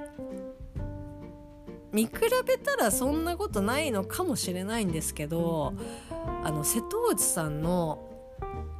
[1.91, 2.11] 見比
[2.45, 5.73] べたらそんなことないのかもしれないんですけど
[6.43, 8.14] あの瀬戸内さんの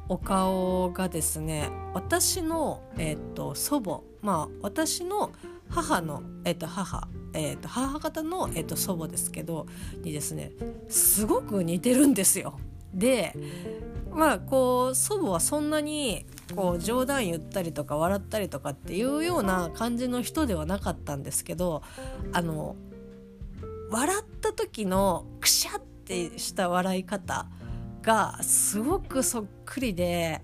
[0.08, 5.32] お顔がですね私の、えーと、祖母まあ私の
[5.68, 9.66] 母の、えーと、母、えーと、母方の、えー、と祖母ですけど
[10.02, 10.52] にですね
[10.88, 12.58] すごく似てるんですよ。
[12.94, 13.34] で
[14.10, 21.82] まあこう祖母はそんなにこう冗談言ったりとか笑ったりとかっていうような感じの人ではなかったんですけど
[22.32, 22.76] あの
[23.90, 27.48] 笑った時のくしゃってした笑い方
[28.06, 30.40] がすごくそっくりで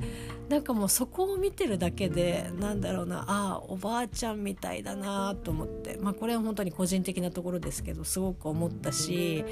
[0.49, 5.97] なんかもうそこを見てるだけでなんだろうなああおばあちゃんみたいだなと思って。
[6.03, 9.45] まあこれは本当に個人的なところですけどすごく思ったし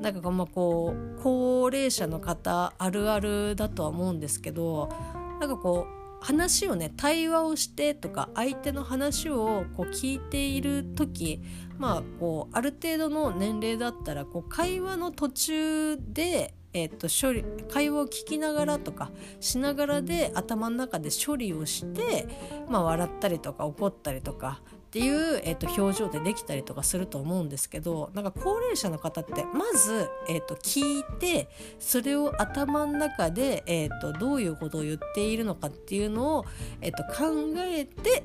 [0.00, 4.88] なんかまあこう高齢者の方あるあるだとは思うんですけど
[5.40, 11.42] なんかこう話をね対話をしてとか相手の話をこう聞いている時
[11.78, 22.26] まあこうある程度の年齢だったらこう会話の途中でえっと処理会話を聞きながらとかしながらで頭の中で処理をして、
[22.68, 36.44] まあ、笑ったりとか怒ったりとかっていう、えー、と表情でできたりとかすると思うんですけどなんか高齢者の方ってまず、えー、と聞いてそれを頭の中で、えー、とどういうことを言っているのかっていうのを、
[36.80, 38.24] えー、と考えて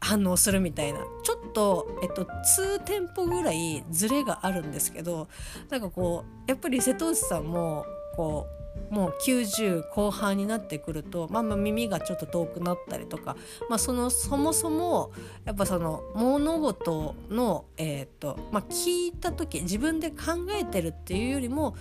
[0.00, 1.00] 反応するみたいな。
[1.22, 5.28] ちょっと、えっと、2店舗ぐらいズレがあるんですけど
[5.70, 8.56] なんかこうやっぱり瀬戸内さんもこう
[8.90, 13.36] もう90後半になってくると、まあ、まあ耳がちょっと遠くなったりとか、
[13.68, 15.12] まあ、そのそもそも
[15.44, 21.74] やっぱその物事の、えーとまあ、聞いた時自分で考えてるっていうよりも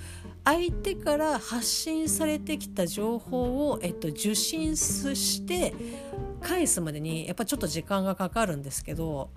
[0.44, 5.74] 相手から発信されてきた情報を、えっと、受信して
[6.46, 9.32] 返すまでにやっぱちょっと時間がかかるんですけど、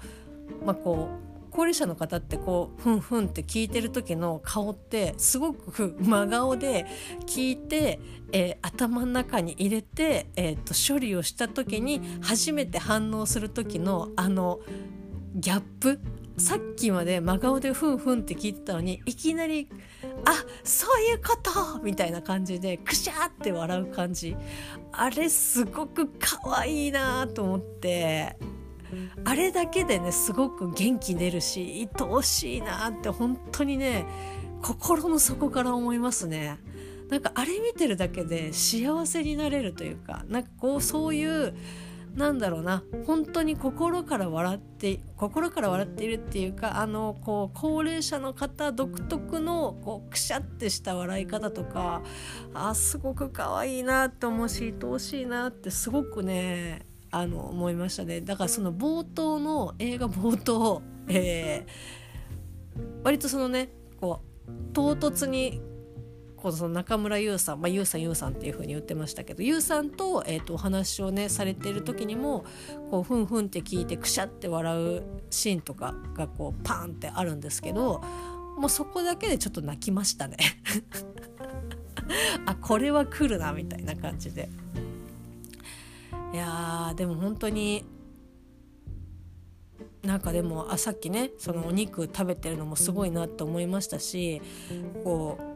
[0.65, 6.87] まあ、こう高齢者の方ってこうふんふんって聞いてる時の顔ってすごく真顔で
[7.27, 7.99] 聞いて、
[8.33, 14.61] えー、頭の中に入れて、えー、と処理をした時に初めて反応する時のあの
[15.35, 16.01] ギャップ
[16.39, 19.69] さっきまで真顔でふんふんって聞いてたのにいきなり
[20.25, 24.37] 「あそういうこと!」みたいな感じでくしゃーって笑う感じ
[24.93, 28.37] あれすごく可愛いなと思って
[29.25, 34.07] あれだけでねすごく元気出るし愛おしいなって本当にね
[34.63, 36.59] 心の底から思いますね。
[37.11, 41.55] なんかあれ見てるだけで幸せになれるというかなんかこうそういう
[42.19, 42.83] なんだろうな。
[43.07, 52.03] 本当に心から笑って心から笑っているっていうかあのこう高齢者の方独特のこうくしゃってした笑い方とか
[52.53, 58.21] あすごく可愛いなって思うし愛おしいなってすごくねあの思いましたね。
[58.21, 65.63] だからその冒頭の映画冒頭、えー、割とそのねこう唐突に
[66.43, 72.45] この中村優さん、まあ、優さん優さんっていう風に言ってましたけど優さんと,、えー、とお話をねされてる時にも
[72.91, 78.03] こうふんふんって聞いてくしゃって笑うシーンとかがこうパンってあるんですけど
[78.57, 80.37] もうそこだけでちょっと泣きましたね
[82.47, 84.49] あこれは来るなみたいな感じで。
[86.33, 87.87] いやでも本当に
[90.03, 94.41] なんかでもあさっきねそのお肉食べてるのもすごいなって思いましたし
[95.05, 95.48] こう、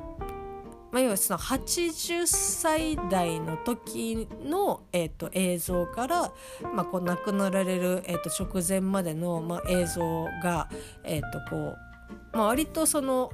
[0.93, 6.33] まあ、要はその80歳代の時の、えーと、映像から、
[6.75, 10.69] まあ、こう亡くなられる、えーと、直前までの、まあ、映像が、
[11.03, 13.33] えーとこうまあ、割とその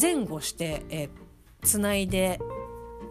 [0.00, 1.08] 前後して、えー、
[1.62, 2.40] つないで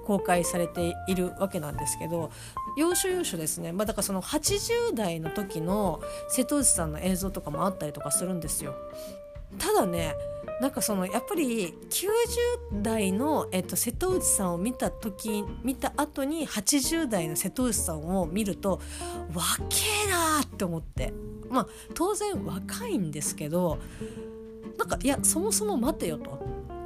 [0.06, 2.30] 公開されているわけなんですけど
[2.78, 8.76] 要所要所ですね、まあ、だからその80代の時の瀬戸内さんの映像とかもあったりとかするんですよ。
[9.60, 10.16] ただね
[10.64, 18.80] なんかそのやっぱり90代の、えっと、瀬戸内さんを見た時見た後に80代の瀬戸内さんを見ると
[19.34, 19.62] 若
[20.08, 21.14] えなーって思って。
[21.50, 23.78] まあ当然若いんですけど
[24.78, 26.40] なんかいやそもそも待てよと。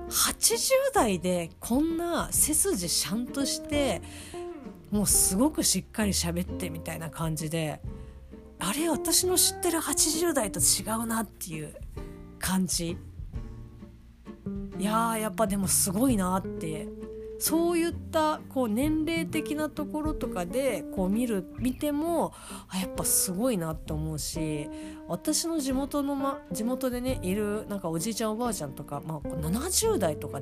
[0.10, 4.02] 80代でこんな背筋しゃんとして
[4.90, 7.80] もうすごくしっかり喋ってみたいな感じで
[8.58, 11.76] あれ私の知ってる80代と違うなっていう
[12.40, 12.98] 感じ。
[14.80, 16.88] いやーやっぱでもすごいなって。
[17.40, 22.34] そういったこう年齢的なところとかでこう見る見ても
[22.68, 24.68] あやっぱすごいなって思うし
[25.08, 30.42] 私の地元の、ま、地元でねいるなんかおじいちゃんおばあちゃんとか、まあ、70代とか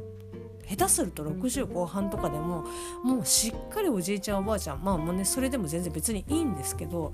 [0.68, 2.66] 下手すると60後半とかでも
[3.04, 7.14] もうしっかりおじいちゃんおばあちゃんまあもうねそれでも全然別にいいんですけど、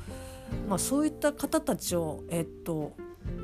[0.69, 2.93] まあ、そういった方たちをえっと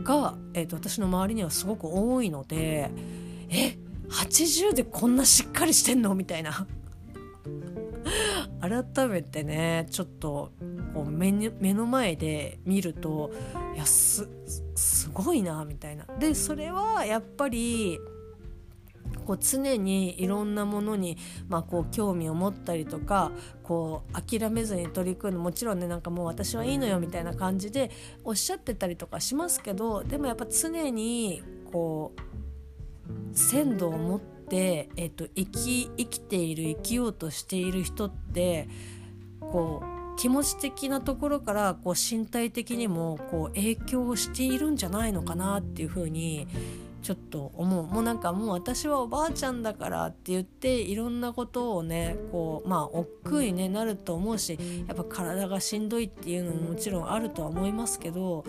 [0.04, 2.92] が、えっと、私の周りにはすごく多いので
[3.50, 3.78] え
[4.10, 6.16] 80でこんなしっかりしてんの？
[6.16, 6.68] みたいな。
[8.62, 10.52] 改めてねちょっと
[10.94, 13.32] こう目目の前で見ると
[13.76, 14.28] いやす
[14.76, 16.06] すごいなみたいな。
[16.20, 18.00] でそれはやっぱり
[19.26, 21.18] こう常にいろんなものに、
[21.50, 23.32] まあ、こう興味を持ったりとか
[23.62, 25.44] こう諦めずに取り組む。
[25.44, 27.92] もちろんねなんかもう私はいいのよみたいな感じで
[28.24, 32.37] おっしゃってたりとかしますけどでもやっぱ常にこう
[33.34, 38.68] 鮮度を持って、えっと、生き生きている生きようとしている人って
[39.40, 46.48] こう気持ち的なところからこう身体的にもこう影響しているんじゃないのかなっていうふうに
[47.04, 47.86] ちょっと思う。
[47.86, 58.44] もうなんかもう私はおばあちゃんだからって言っていろんなことをねこうまあ億劫に、ね、なると思うしやっぱ体がしんどいっていうのももちろんあるとは思いますけど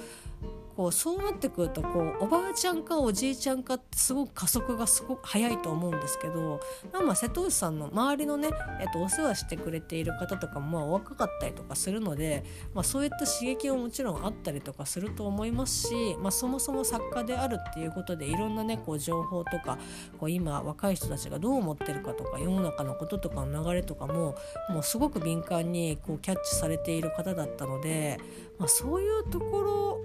[0.79, 6.61] こうそうなってくるとこうおばあちゃんかおじいちゃんかってすごく加速がすごく早いと思うんですけど
[7.05, 8.51] まあ瀬戸内さんの周りのね、
[8.81, 19.79] えっと、お世話してくれている方とかもまあお若かったりとかするので、まあ、そういった刺激ももちろんあったりとかすると思いますし、まあ、そもそも作家であるっていうことでいろんなねこう情報とか
[20.21, 24.37] こう今若い人たちがどう思ってるかとか世の中のこととかの流れとかも
[24.71, 28.21] もうすごく敏感にこうキャッチされている方だったので、
[28.61, 30.01] まあ、そういうところ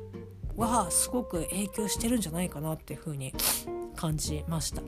[0.57, 3.33] はすごく影響してるんじゃないかなっていうふうに
[3.95, 4.81] 感じました。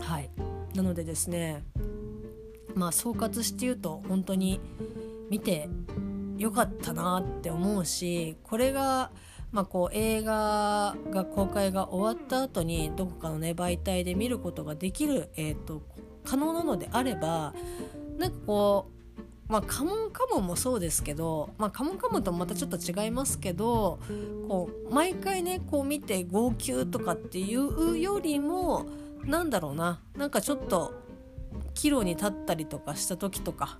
[0.00, 0.30] はい、
[0.74, 1.64] なのでですね
[2.74, 4.60] まあ総括して言うと本当に
[5.30, 5.68] 見て
[6.38, 9.12] よかったなって思うしこれが、
[9.52, 15.82] まあ、こう映画が公開が終わった後にどこかのね媒体で見ることができる、えーと
[16.24, 17.52] 可能なのであれば
[18.16, 19.01] なんかこう
[19.52, 23.98] まあ、カモンカモンもそうですけど、まあ、カモンカモンとまたちょっと違いますけど
[24.48, 28.86] こう毎回ねこう見て号泣とかっていうよりも
[29.26, 30.94] なんだろうななんかちょっと
[31.74, 33.78] 岐路に立ったりとかした時とか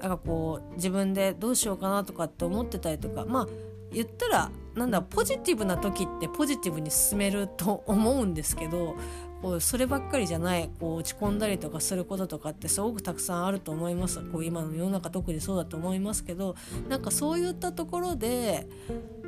[0.00, 3.48] なんかこう自分でどうしようかなとかって思ってたりとかまあ
[3.92, 8.96] 言ったらなんだポジティブな時ってポジティブに進めると思うんですけど
[9.44, 14.20] こうそればっかりじゃないこう落ち込んだりとかすることとかってすごくたくさんあると思います。
[14.20, 16.56] こう今の世の中特にそうだと思いますけど
[16.88, 18.66] なんかそういったところで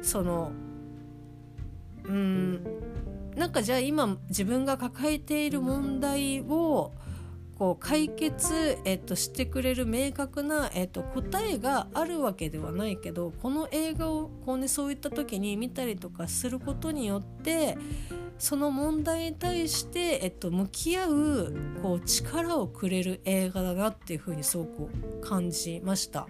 [0.00, 0.52] その
[2.04, 2.64] うん
[3.36, 6.92] なんかじゃあ今自分が抱えている問題を
[7.58, 17.78] こう解決、えっと、してくれる明確な、えっと、答えがあるわけではないけどこの映画をこう、ね、そういった時に見たりとかすることによって
[18.38, 24.90] その問題に対して、えっと、向き合うこう力をくれる映画だなっていうふうにすごく
[25.22, 26.26] 感じました。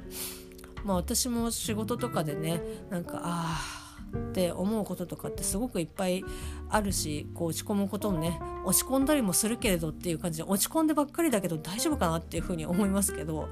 [0.84, 6.24] まあ、私も仕事とかでねなんかああって思うこととかってすごくいっぱい
[6.68, 13.48] あるしこう落ち込むこともね落ち込んだりもするけれどっていう感じで落ち込んでばっかりだけど大丈夫かなっていうふうに思いますけど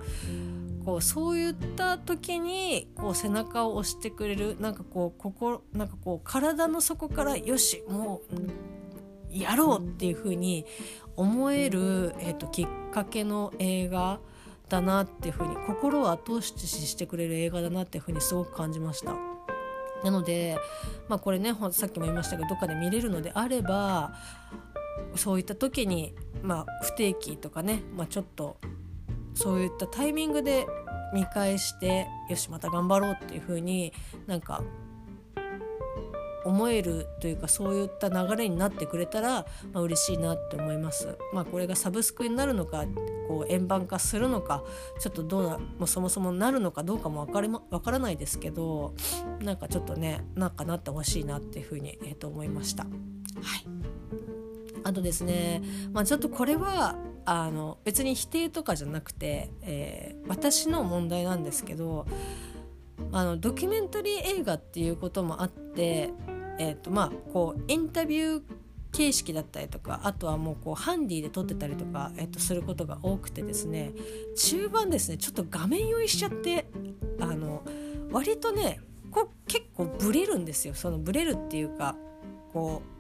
[0.85, 8.75] こうそういった時にこう背中を押してくれるなんかこう心なんかこう体の底からよしもう
[9.31, 10.65] やろうっていうふうに
[11.17, 14.21] 思える、えーと、きっかけの映画
[14.69, 19.34] だなっていうふうに心を後押ししてくれる映画だなっていうふうにすごく感じました。
[20.05, 20.59] なので、
[21.09, 24.15] まあ、これねさっきも言いましたけどどっかで見れるのであれば
[25.17, 28.59] そういった時に、まあ、不定期とかね、まあ、ちょっと
[29.35, 30.67] そういったタイミングで
[31.15, 33.93] 見返してよしまた頑張ろうっていう風に
[34.27, 34.63] なんか
[36.45, 41.17] 思えるというかそういった流れになってくれたら、まあ、嬉しいなって思います。
[41.33, 42.85] まあ、これがサブスクになるのか
[43.29, 44.63] こう円盤化するのか
[45.01, 48.95] ちょっとどうなもうそもそもなるのかどうかも分かり、ま、分からないですけど
[49.41, 52.85] なんかちょっとねなんかなってほしいなっていうふうに、えー、と思いました。
[52.85, 53.67] はい
[54.87, 55.63] あとですね、
[55.95, 62.07] まあ、ちょっとこれはあの別に否定とかじゃなくて、えー、私の問題なんですけど
[63.11, 66.13] あのドキュメンタリー映画っていうこともあって
[66.59, 68.43] えーとまあ、こうインタビュー
[68.95, 73.93] 形式だったりとかあとはもうこうハンディで撮ってたりとか、えっ、とすることが多くてですね
[74.37, 76.67] 中盤ですねちょっと画面酔いしちゃって
[77.21, 77.63] あの
[78.13, 78.81] 割とね
[79.11, 80.75] こ結構ブレるんですよ。
[80.75, 81.97] そのブレるっていうか
[82.53, 82.94] こう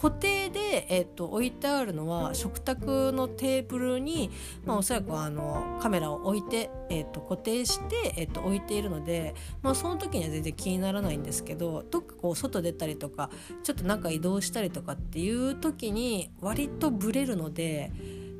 [0.00, 4.30] 固定で、えーと、置いてあるのは食卓のテーブルに、
[4.64, 13.30] まあ、おそらくあのカメラを置いて、えーと、固定して、えーと、置いているので、まあ、その時には全然気にならないんですけどどっかこう外出たりとか
[13.62, 17.92] ちょっと中移動したりとかっていう時に割とブレるので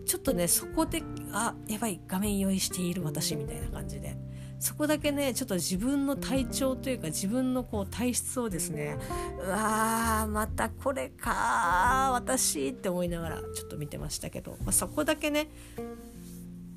[0.06, 4.16] ちょっとねそこであやばい画面用意している私みたいな感じで。
[4.62, 8.96] そこだけねちょっと自分の体調というか自分のこう体質をですね
[9.44, 15.48] うわーまたこれか私って思いながらちょっと見てましたけど、まあ、そこだけね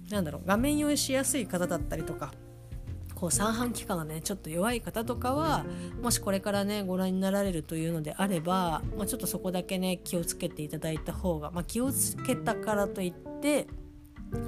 [0.09, 2.33] なんだろう画面用意しやすい方だったりとか
[3.13, 5.63] こう三半規管がねちょっと弱い方とかは
[6.01, 13.67] もしこれからねご覧になられるというのであれば、まあ、ちょっとそこだけね気をつけていただいた方が、まあ、気をつけたからといって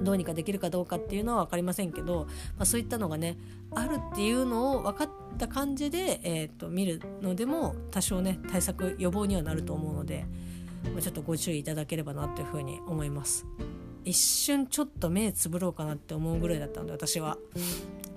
[0.02, 3.38] どうにかできるかどうかっていうのは分かりませんけど、まあ、そういったのがね
[3.74, 10.26] あるっていうのを分かった感じで、えーと、見るのでも多少ね対策予防にはなると思うので、
[10.84, 13.46] まあ、ちょっとご注意いただければなというふうに思います。
[14.04, 17.38] 一瞬ちょっと目つぶろうかなって思うぐらいだったので私は。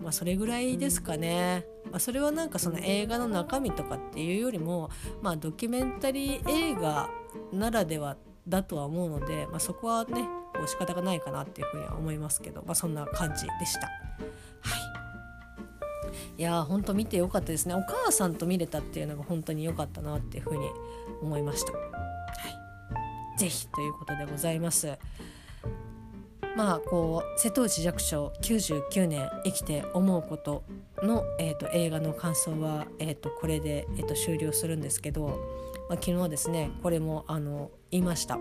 [0.01, 1.67] まあ、それぐらいですかね。
[1.91, 4.91] まあ、それはなんかその映画の中身とかっていうよりも、
[5.21, 7.11] まあ、ドキュメンタリー映画
[7.53, 8.17] ならでは
[8.49, 13.87] だとは思うので、まあ、そこはねこう仕方がないかなっていうふうには思いますけど、まあ、そんな感じでした。
[13.87, 14.91] はい
[16.37, 20.69] いやー本当見てよかったですねお母さんと見れたっていうのが本当に良かったなっていうふうに
[21.23, 21.73] 思いました。
[21.73, 21.79] は
[23.37, 24.99] い、ぜひということでございます。
[26.57, 30.65] まあこう瀬戸内寂聴99年生きて思うこと
[31.03, 35.41] の、えーと、映画の感想は、えーと、これで、えーと、終了するんですけど、
[35.89, 38.39] まあ、昨日はですねこれもあのいました。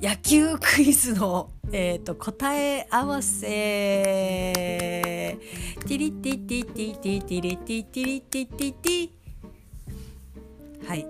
[0.00, 3.46] 野球クイズの、えー、と答え合わせ。
[3.50, 9.10] ティリティティティティティリティティリティティティ。
[10.88, 11.06] はい、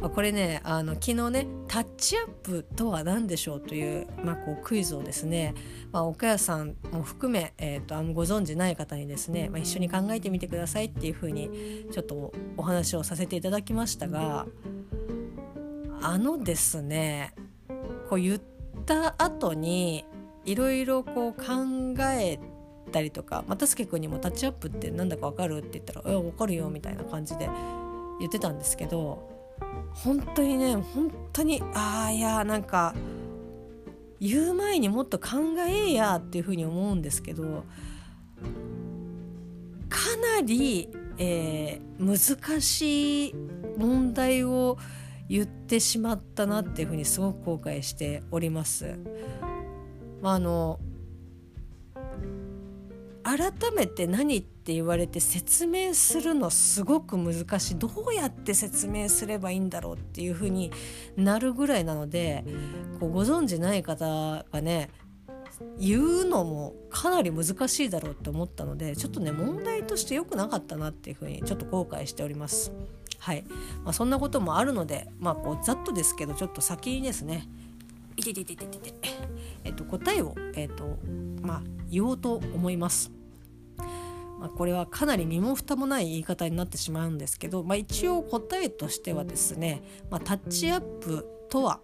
[0.00, 5.54] これねあの昨日ねタッチアップとは何でしょうという,、まあ、こうクイズをですね、
[5.92, 14.46] まあ、岡谷さんも含め、えーと、あご存じない方にですね、まあ、一緒に考えてみてくださいっていうふうにちょっとお話をさせていただきましたが
[16.02, 17.32] あのですね
[18.10, 18.40] こう言っ
[18.84, 20.04] た後に
[20.44, 21.44] いろいろこう考
[22.12, 22.38] え
[22.92, 27.48] たりとか又助君にも「タッチアップってなんだか分かる?」って言ったら「え分かるよ」みたいな感じで
[28.20, 29.33] 言ってたんですけど
[29.92, 32.94] 本当にね本当にああいやなんか
[34.20, 35.28] 言う前にもっと考
[35.66, 37.64] えやっていうふうに思うんですけど
[39.88, 39.98] か
[40.38, 40.88] なり、
[41.18, 43.34] えー、難しい
[43.78, 44.78] 問題を
[45.28, 48.98] 言ってしまったなっていうふうにすごく後悔しております。
[50.20, 50.78] まあ、あの
[53.24, 60.70] 改めて何って言われて説明するのすごく難しいどうやって説明すればいいんだろうっていう風に
[61.16, 62.44] なるぐらいなので
[63.00, 64.90] こうご存じない方がね
[65.78, 72.72] 言うのもかなり難しいだろうって思ったのでちょっとね問題として良くなかったなっていう風にちょっと後悔しております。
[73.20, 73.44] はい
[73.84, 77.48] まあ、そんなこともあるので、まあ、こうざっとですけどちょっと先にですね
[78.16, 78.92] いてててててて、
[79.64, 80.98] えっと、答えを、えっと
[81.40, 81.62] まあ、
[81.94, 83.12] 言おうと思います。
[84.38, 91.80] まあ、これはかなり身も蓋もない言い方になってしまうんですけど、まあ、一応答えとしてはですね、まあ、タッチアップとは、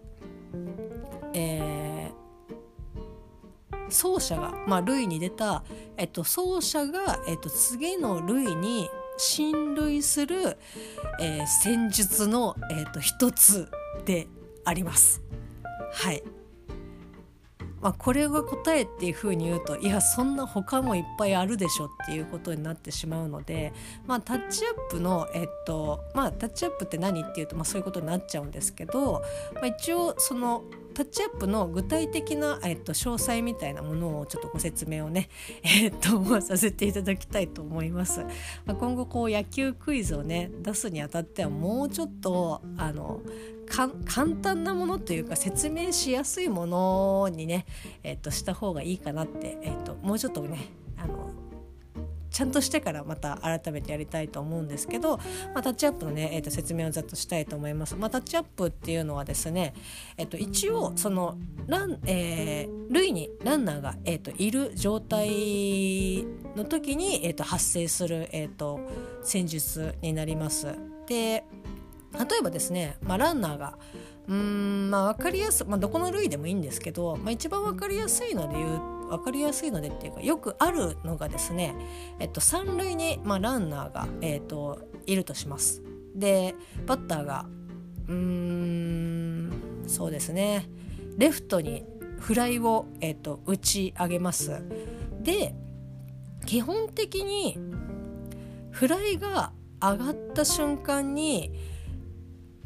[1.33, 5.63] えー、奏者が、まあ、類に出た、
[5.97, 10.57] えっと、奏者が、えっと、次の類に親類する、
[11.19, 13.71] えー、戦術の、えっと、一つ
[14.05, 14.27] で
[14.65, 15.21] あります。
[15.93, 16.21] はい
[17.81, 23.73] まあ、これが答えっていうふうに言うといやそんな他もいっぱいあるでしょっていうことになってしまうので、
[24.07, 29.23] まあ、タッチアップの、えっとまあ、タッチアップって何っていうと、まあ、そういうことになっちゃうんですけど、
[29.55, 30.63] まあ、一応その
[30.93, 35.29] タッチアップの具体的な、えっと、詳細みたいなものをちょっとご説明をね、
[35.63, 38.21] えっと、させていただきたいと思います。
[38.65, 43.21] まあ、今後こう野球クイズをね出すにあたってはもうちょっとあの
[43.71, 43.89] 簡
[44.41, 47.65] 単なものというか説明しやすいものにね、
[48.03, 50.59] えっと、した方がいいかなって、えっと、もうちょっとね
[50.97, 51.31] あの
[52.31, 55.17] ちゃんとしてからまた改めてやりたいと思うんですけど、
[55.53, 57.95] まあ、タッチアップのね、えー、と説明をざっとしたいと思います。
[57.95, 59.73] まあ、タッチアップっていうのはですね、
[60.17, 68.79] えー、と一応そのラン、えー、塁にランナーが、えー、といる状態の時に、えー、と発生する、えー、と
[69.23, 70.67] 戦術になります。
[71.07, 71.43] で
[72.13, 73.77] 例えばですね、まあ、ランナーが
[74.27, 81.75] うーんまあ分かりやすい、まあ、どこの類でもいいんですけど、まあ、一番分かりやすいので言う分かりやすいのでっていうかよくあるのがですね、
[82.19, 85.81] えっと、三塁に、まあ、ランナーが、えっと、いるとします。
[86.15, 86.55] で
[86.85, 87.45] バッターが
[88.07, 89.51] うーん
[89.87, 90.69] そうですね
[91.17, 91.85] レフトに
[92.19, 94.61] フライを、えっと、打ち上げます。
[95.21, 95.55] で
[96.45, 97.57] 基本的に
[98.71, 99.51] フライが
[99.81, 101.51] 上がった瞬間に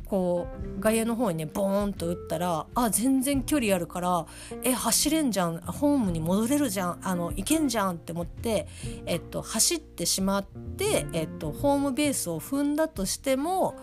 [0.06, 0.48] こ
[0.78, 4.26] う外野の方にねボーンと打ったらあ全然距離あるから
[4.64, 8.68] え走れんじゃんホームに戻れるじゃんあの行けんじゃんって思って、
[9.06, 13.76] えっと、走ってしまって、えっと、ホームベースを踏んだとしても、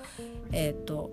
[0.53, 1.11] えっと、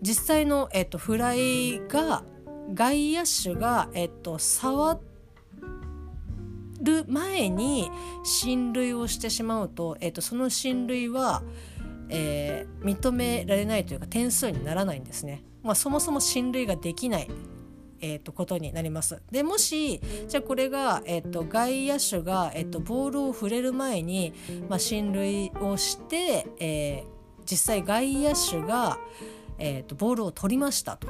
[0.00, 2.24] 実際の、えっと、フライが
[2.72, 4.98] 外野手が、えっと、触
[6.82, 7.90] る前に
[8.24, 11.42] 進塁をしてしまうと、えっと、その進塁は
[12.08, 15.44] えー、認められないというか点数にならないんですね。
[15.62, 17.28] まあ、そもそも進塁ができない
[18.00, 19.22] えー、とことになります。
[19.30, 24.32] でもしじゃあこれが、えーと、外野手が、えーと、ボールを触れる前に、
[24.68, 28.98] まあ、進塁をして、えー、実際外野手が、
[29.58, 31.08] えーと、ボールを取りましたと。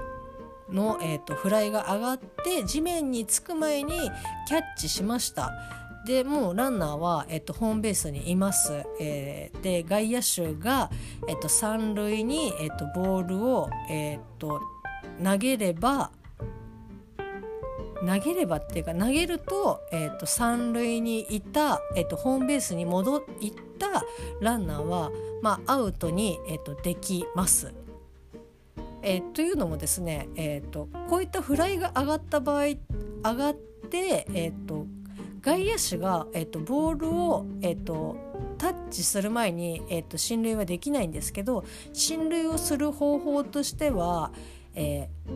[0.71, 3.93] の、えーと、フライが上がって地面につく前に
[4.49, 5.53] キャッチしました。
[6.07, 10.89] でもうランナーは、えっと、ホームベースにいます、えー、で外野手が、
[11.27, 14.61] えっと、三塁に、えっと、ボールを、えっと、
[15.23, 16.13] 投げれば
[18.07, 23.23] 投げればっていうか投げると,、えーと、三塁にいた、えーと、ホームベースに戻っ
[23.79, 24.05] た
[24.41, 25.11] ランナーは、
[25.43, 27.75] まあ、アウトに、えーと、できます。
[29.03, 32.77] えー、というのもですね、えー、とこういったフライが上がった場合上
[33.23, 34.87] がって、えー、と
[35.47, 38.17] 外野手が、えー、とボールを、えー、と
[38.59, 44.33] タッチする前に、えー、と進塁はできないんですけど進塁をする方法としては、
[44.75, 45.31] えー、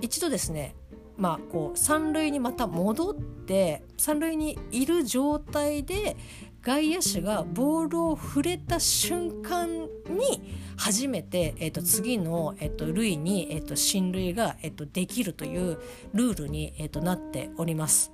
[0.00, 0.76] 一度ですね
[1.16, 6.14] まあ、こう三塁にまた戻って三塁にいる状態で
[6.60, 15.78] 外野手がボールを触れた瞬間に初めて、えー、と次の、えー、と塁に、えー、と進塁が、えー、とできるという
[16.12, 18.12] ルールに、えー、となっております。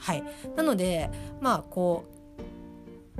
[0.00, 0.24] はい、
[0.56, 2.20] なのでまあこう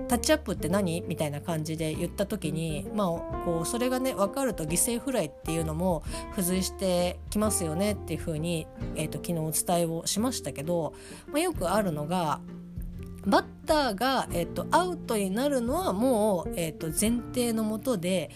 [0.09, 1.03] タッチアップって何？
[1.03, 3.07] みたいな感じで言った時に、まあ、
[3.45, 8.67] こうそれがね分かると犠牲フライっていうのも付随してきますよねっていうふうに、
[8.97, 10.95] えーと、昨日お伝えをしましたけど、
[11.27, 12.41] まあ、よくあるのが
[13.27, 18.31] バッターが、えーと、アウトになるのはもう、えーと、前提のもとで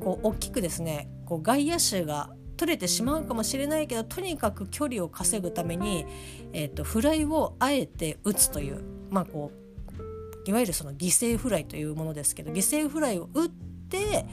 [0.00, 2.30] こう大きくですねこう外野手が
[2.62, 6.06] 取れてしまうかもしれないけどとにかく距離を稼ぐために、
[6.52, 14.26] えーとフライをあえて打つという、まあ、こういわゆるその犠牲フライというものですけど犠牲フライを打って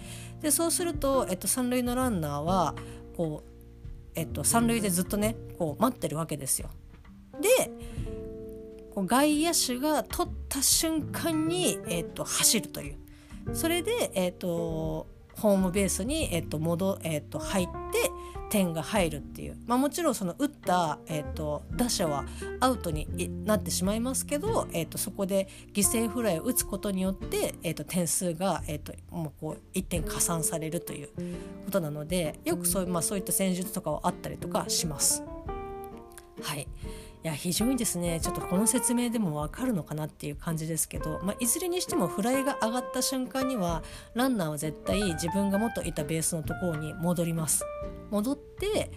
[0.44, 2.76] でそうすると、えっと、三塁のランナーは
[3.18, 6.70] こう、えっと、三塁でずっとねこう待ってるわけですよ。
[7.42, 7.72] で
[8.94, 12.98] こう外野手が取った瞬間に、えっと、走るという
[13.54, 15.08] それで、えっと、
[15.40, 18.12] ホームベースに、えっと戻えっと、入って
[18.50, 22.26] 点が入るっていう、まあ、もちろんその打った、えーと、打者は
[22.60, 23.08] アウトに
[23.46, 31.10] なってしまいますけど、えーと、そこで犠牲フライを打つことによって、えーと、点数が、えー、ともうこう1点加算されるという
[31.66, 35.24] ことなのでよくそう,、まあ、そういった戦術とかはあったりとかします。
[36.42, 36.68] はい
[37.22, 47.66] いや非常にですねちょっとこの説明でも分かるのかなっていう感じですけど、まあ、いずれにしてもフライが上がった瞬間にはランナーは絶対自分が元いたベースのところに戻ります
[48.10, 48.90] 戻って、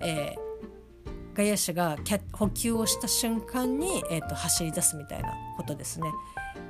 [0.00, 1.98] えー、外野手が
[2.32, 6.08] 補給をした瞬間に、えーと、走り出すみたいなことですね。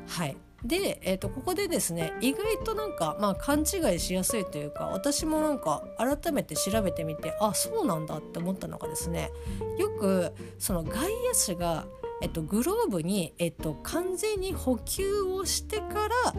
[0.09, 0.37] はい。
[0.65, 9.31] で、えーと、ここでですね意外となんか、まあ、勘違いしやすいというか私もなんか改めて調べてみてあそうなんだって思ったのがですね
[9.79, 11.09] よくその外野
[11.47, 11.87] 手が、
[12.23, 16.35] えっと、グローブに、えっと、完全に補給をしてから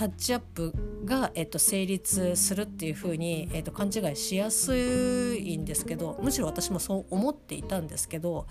[0.00, 0.72] タッチアップ
[1.04, 4.74] が、えっと、成立するっていう風に、えっと、勘違いしやす
[5.36, 8.46] いんですけどむしろ私もそう思っていたんですけど、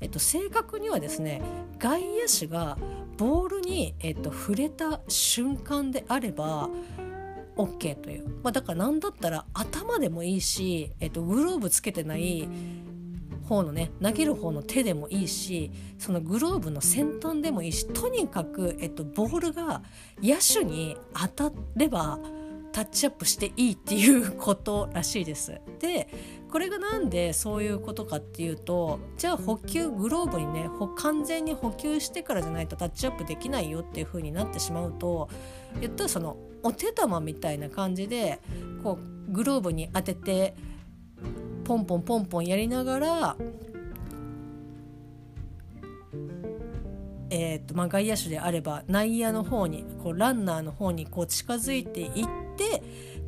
[0.00, 1.42] えっと、正確にはですね
[1.78, 2.78] 外野手が
[3.18, 6.70] ボールに、えっと、触れた瞬間であれば
[7.58, 12.48] OK という、まあ、だから何だったら頭でもいいし、えっと、グローブつけてない
[13.44, 19.82] 方のね投げる方の手でもいいしそのグローブの先端でもいいしとにかく、えっと、ボールが
[20.22, 22.18] 野手に当たれば
[22.72, 25.60] タッチアップしていいっていうことらしいです。
[25.78, 26.08] で
[26.50, 35.28] これがなんでそういうことかっていうとじゃあ補給グローブにね完全に補給してからじゃないとタッチアップできないよっていう風になってしまうと
[35.80, 38.40] 言ったらそのお手玉みたいな感じで
[38.82, 40.54] こうグローブに当てて
[41.64, 43.36] ポンポンポンポンやりながら、
[47.30, 52.10] えーとまあ、外野手であれば内野の方にこうランナーの方にこう近づいていっ
[52.56, 52.82] て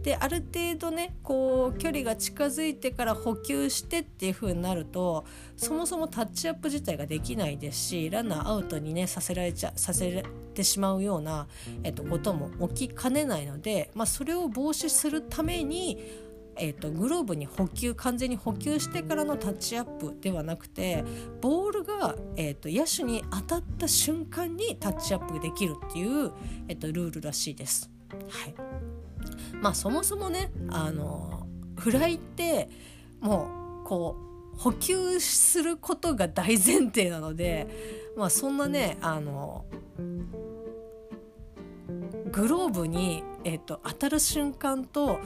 [0.07, 5.25] である程度ねこう距離が近づいてから補給してっていう風になると
[5.57, 10.25] そもそもタッチアップ自体ができないですしランナーアウトにねさせられちゃさせ
[10.55, 11.49] てしまうような、
[11.83, 15.99] えっと、ことも起きかねないので、まあ、それを防止するために
[16.59, 21.05] えーと、グローブに補給完全に補給してからのタッチアップではなくて
[21.41, 26.33] ボールが、えーと、野手に当たった瞬間にタッチアップできるっていう、
[26.69, 27.91] えーと、ルールらしいです。
[28.29, 28.55] はい
[29.61, 31.47] まあ、そもそもねあの
[31.77, 32.69] フライって
[33.21, 34.17] もうこ
[34.55, 37.67] う補給することが大前提なので、
[38.17, 39.67] まあ、そんなねあの
[42.37, 45.21] グローブに、えーと、当たる瞬間と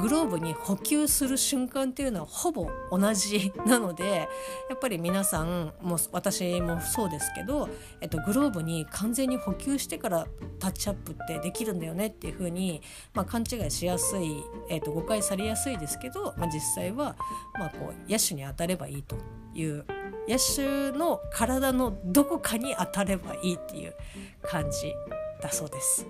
[0.00, 4.26] グローブに補給する瞬間っていうのはほぼ同じ なので
[4.70, 7.68] やっぱり皆さんも私もそうですけど、
[8.00, 10.26] えーと、グローブに完全に補給してから
[10.58, 12.80] タッチアップってできるんだよねっていうふうに、
[13.12, 17.16] まあ、勘違いしやすい、えーと、誤解されやすいですけど、まあ、実際は、
[17.58, 19.16] まあ、こう野手に当たればいいと
[19.52, 19.84] いう
[20.26, 23.94] 野手の体のどこかに当たればいいっていう
[24.42, 24.94] 感じ
[25.42, 26.06] だそうです。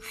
[0.00, 0.06] は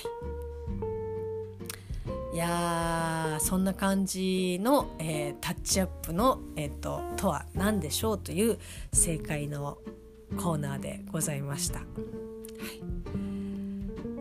[2.31, 8.59] い、いやそんな感じの、えー、タッチアップの、えーと、とは何でしょうという
[8.93, 9.79] 正解の
[10.37, 11.79] コーナーでございました。
[11.79, 11.85] は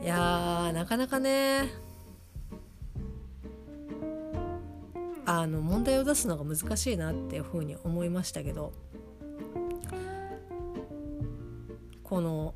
[0.00, 1.68] い、いやなかなかね
[5.26, 8.72] あの問題を出すのが難しいなっていうふうに思いましたけど
[12.02, 12.54] この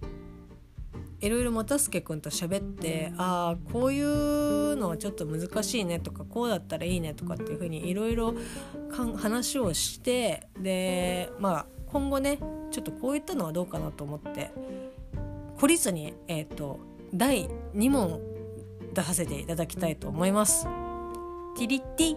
[1.22, 8.34] いろいろ又助君と喋ってああこういうのはちょっと難しいねとかこうだったらいいねとかっていうふうにいろいろ
[9.16, 12.38] 話をしてでまあ今後ね
[12.70, 14.50] ちょっとこういったのはどうかなと思って
[15.62, 16.80] 懲りずに、えーと、
[17.14, 18.20] 第2問
[18.92, 20.64] 出させていただきたいと思います。
[21.56, 22.16] ティリッティ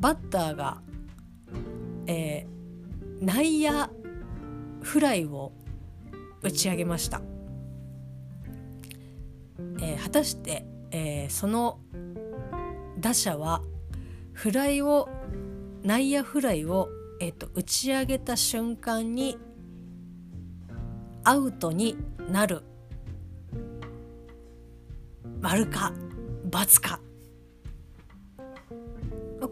[0.00, 0.82] バッターが
[2.06, 3.90] えー、内野
[4.82, 5.52] フライを
[6.42, 7.22] 打ち上げました、
[9.80, 11.78] えー、果たして、えー、その
[12.98, 13.62] 打者は
[14.32, 15.08] フライを
[15.82, 16.88] 内野フライを、
[17.20, 19.38] えーと、打ち上げた瞬間に
[21.24, 21.96] アウトに
[22.30, 22.62] なる。
[25.40, 25.92] 丸か
[26.50, 27.00] ×か。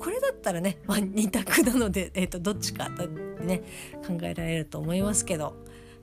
[0.03, 3.63] これだったらね、まあ、2択なので、えー、とどっちかとね
[4.05, 5.55] 考えられると思いますけど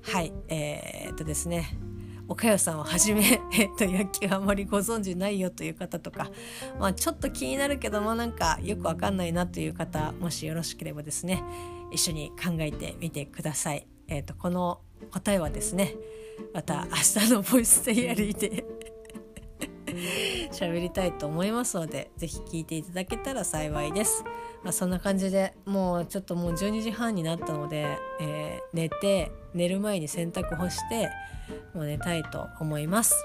[0.02, 1.78] はいえー、っとですね
[2.30, 6.30] 岡代さんをはじめ、 えっと、野球あまりご存知ないよという方とか、
[6.80, 11.44] まあ、ちょっと気になるけどもなんかよくわかんないなという方もしよろしければですね
[11.92, 13.88] 一緒に考えてみてください。
[14.08, 14.80] えっと、この
[15.12, 15.96] 答えはですね
[16.54, 18.64] また明日のボイスデイアリーで
[20.52, 24.24] 喋りたいと思いますので是非聞いていただけたら幸いです。
[24.64, 31.10] まあ、そんな感じでもうちょっともう12時半になったので、えー、寝て寝る前に洗濯干して
[31.74, 33.16] もう寝たいと思います。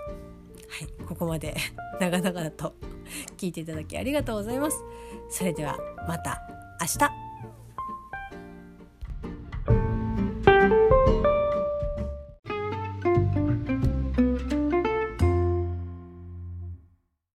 [0.69, 1.57] はい、ここまで
[2.01, 2.75] 長々と
[3.37, 4.83] 聞いていただきありがとうございます。
[5.29, 6.41] それではまた
[6.81, 7.24] 明日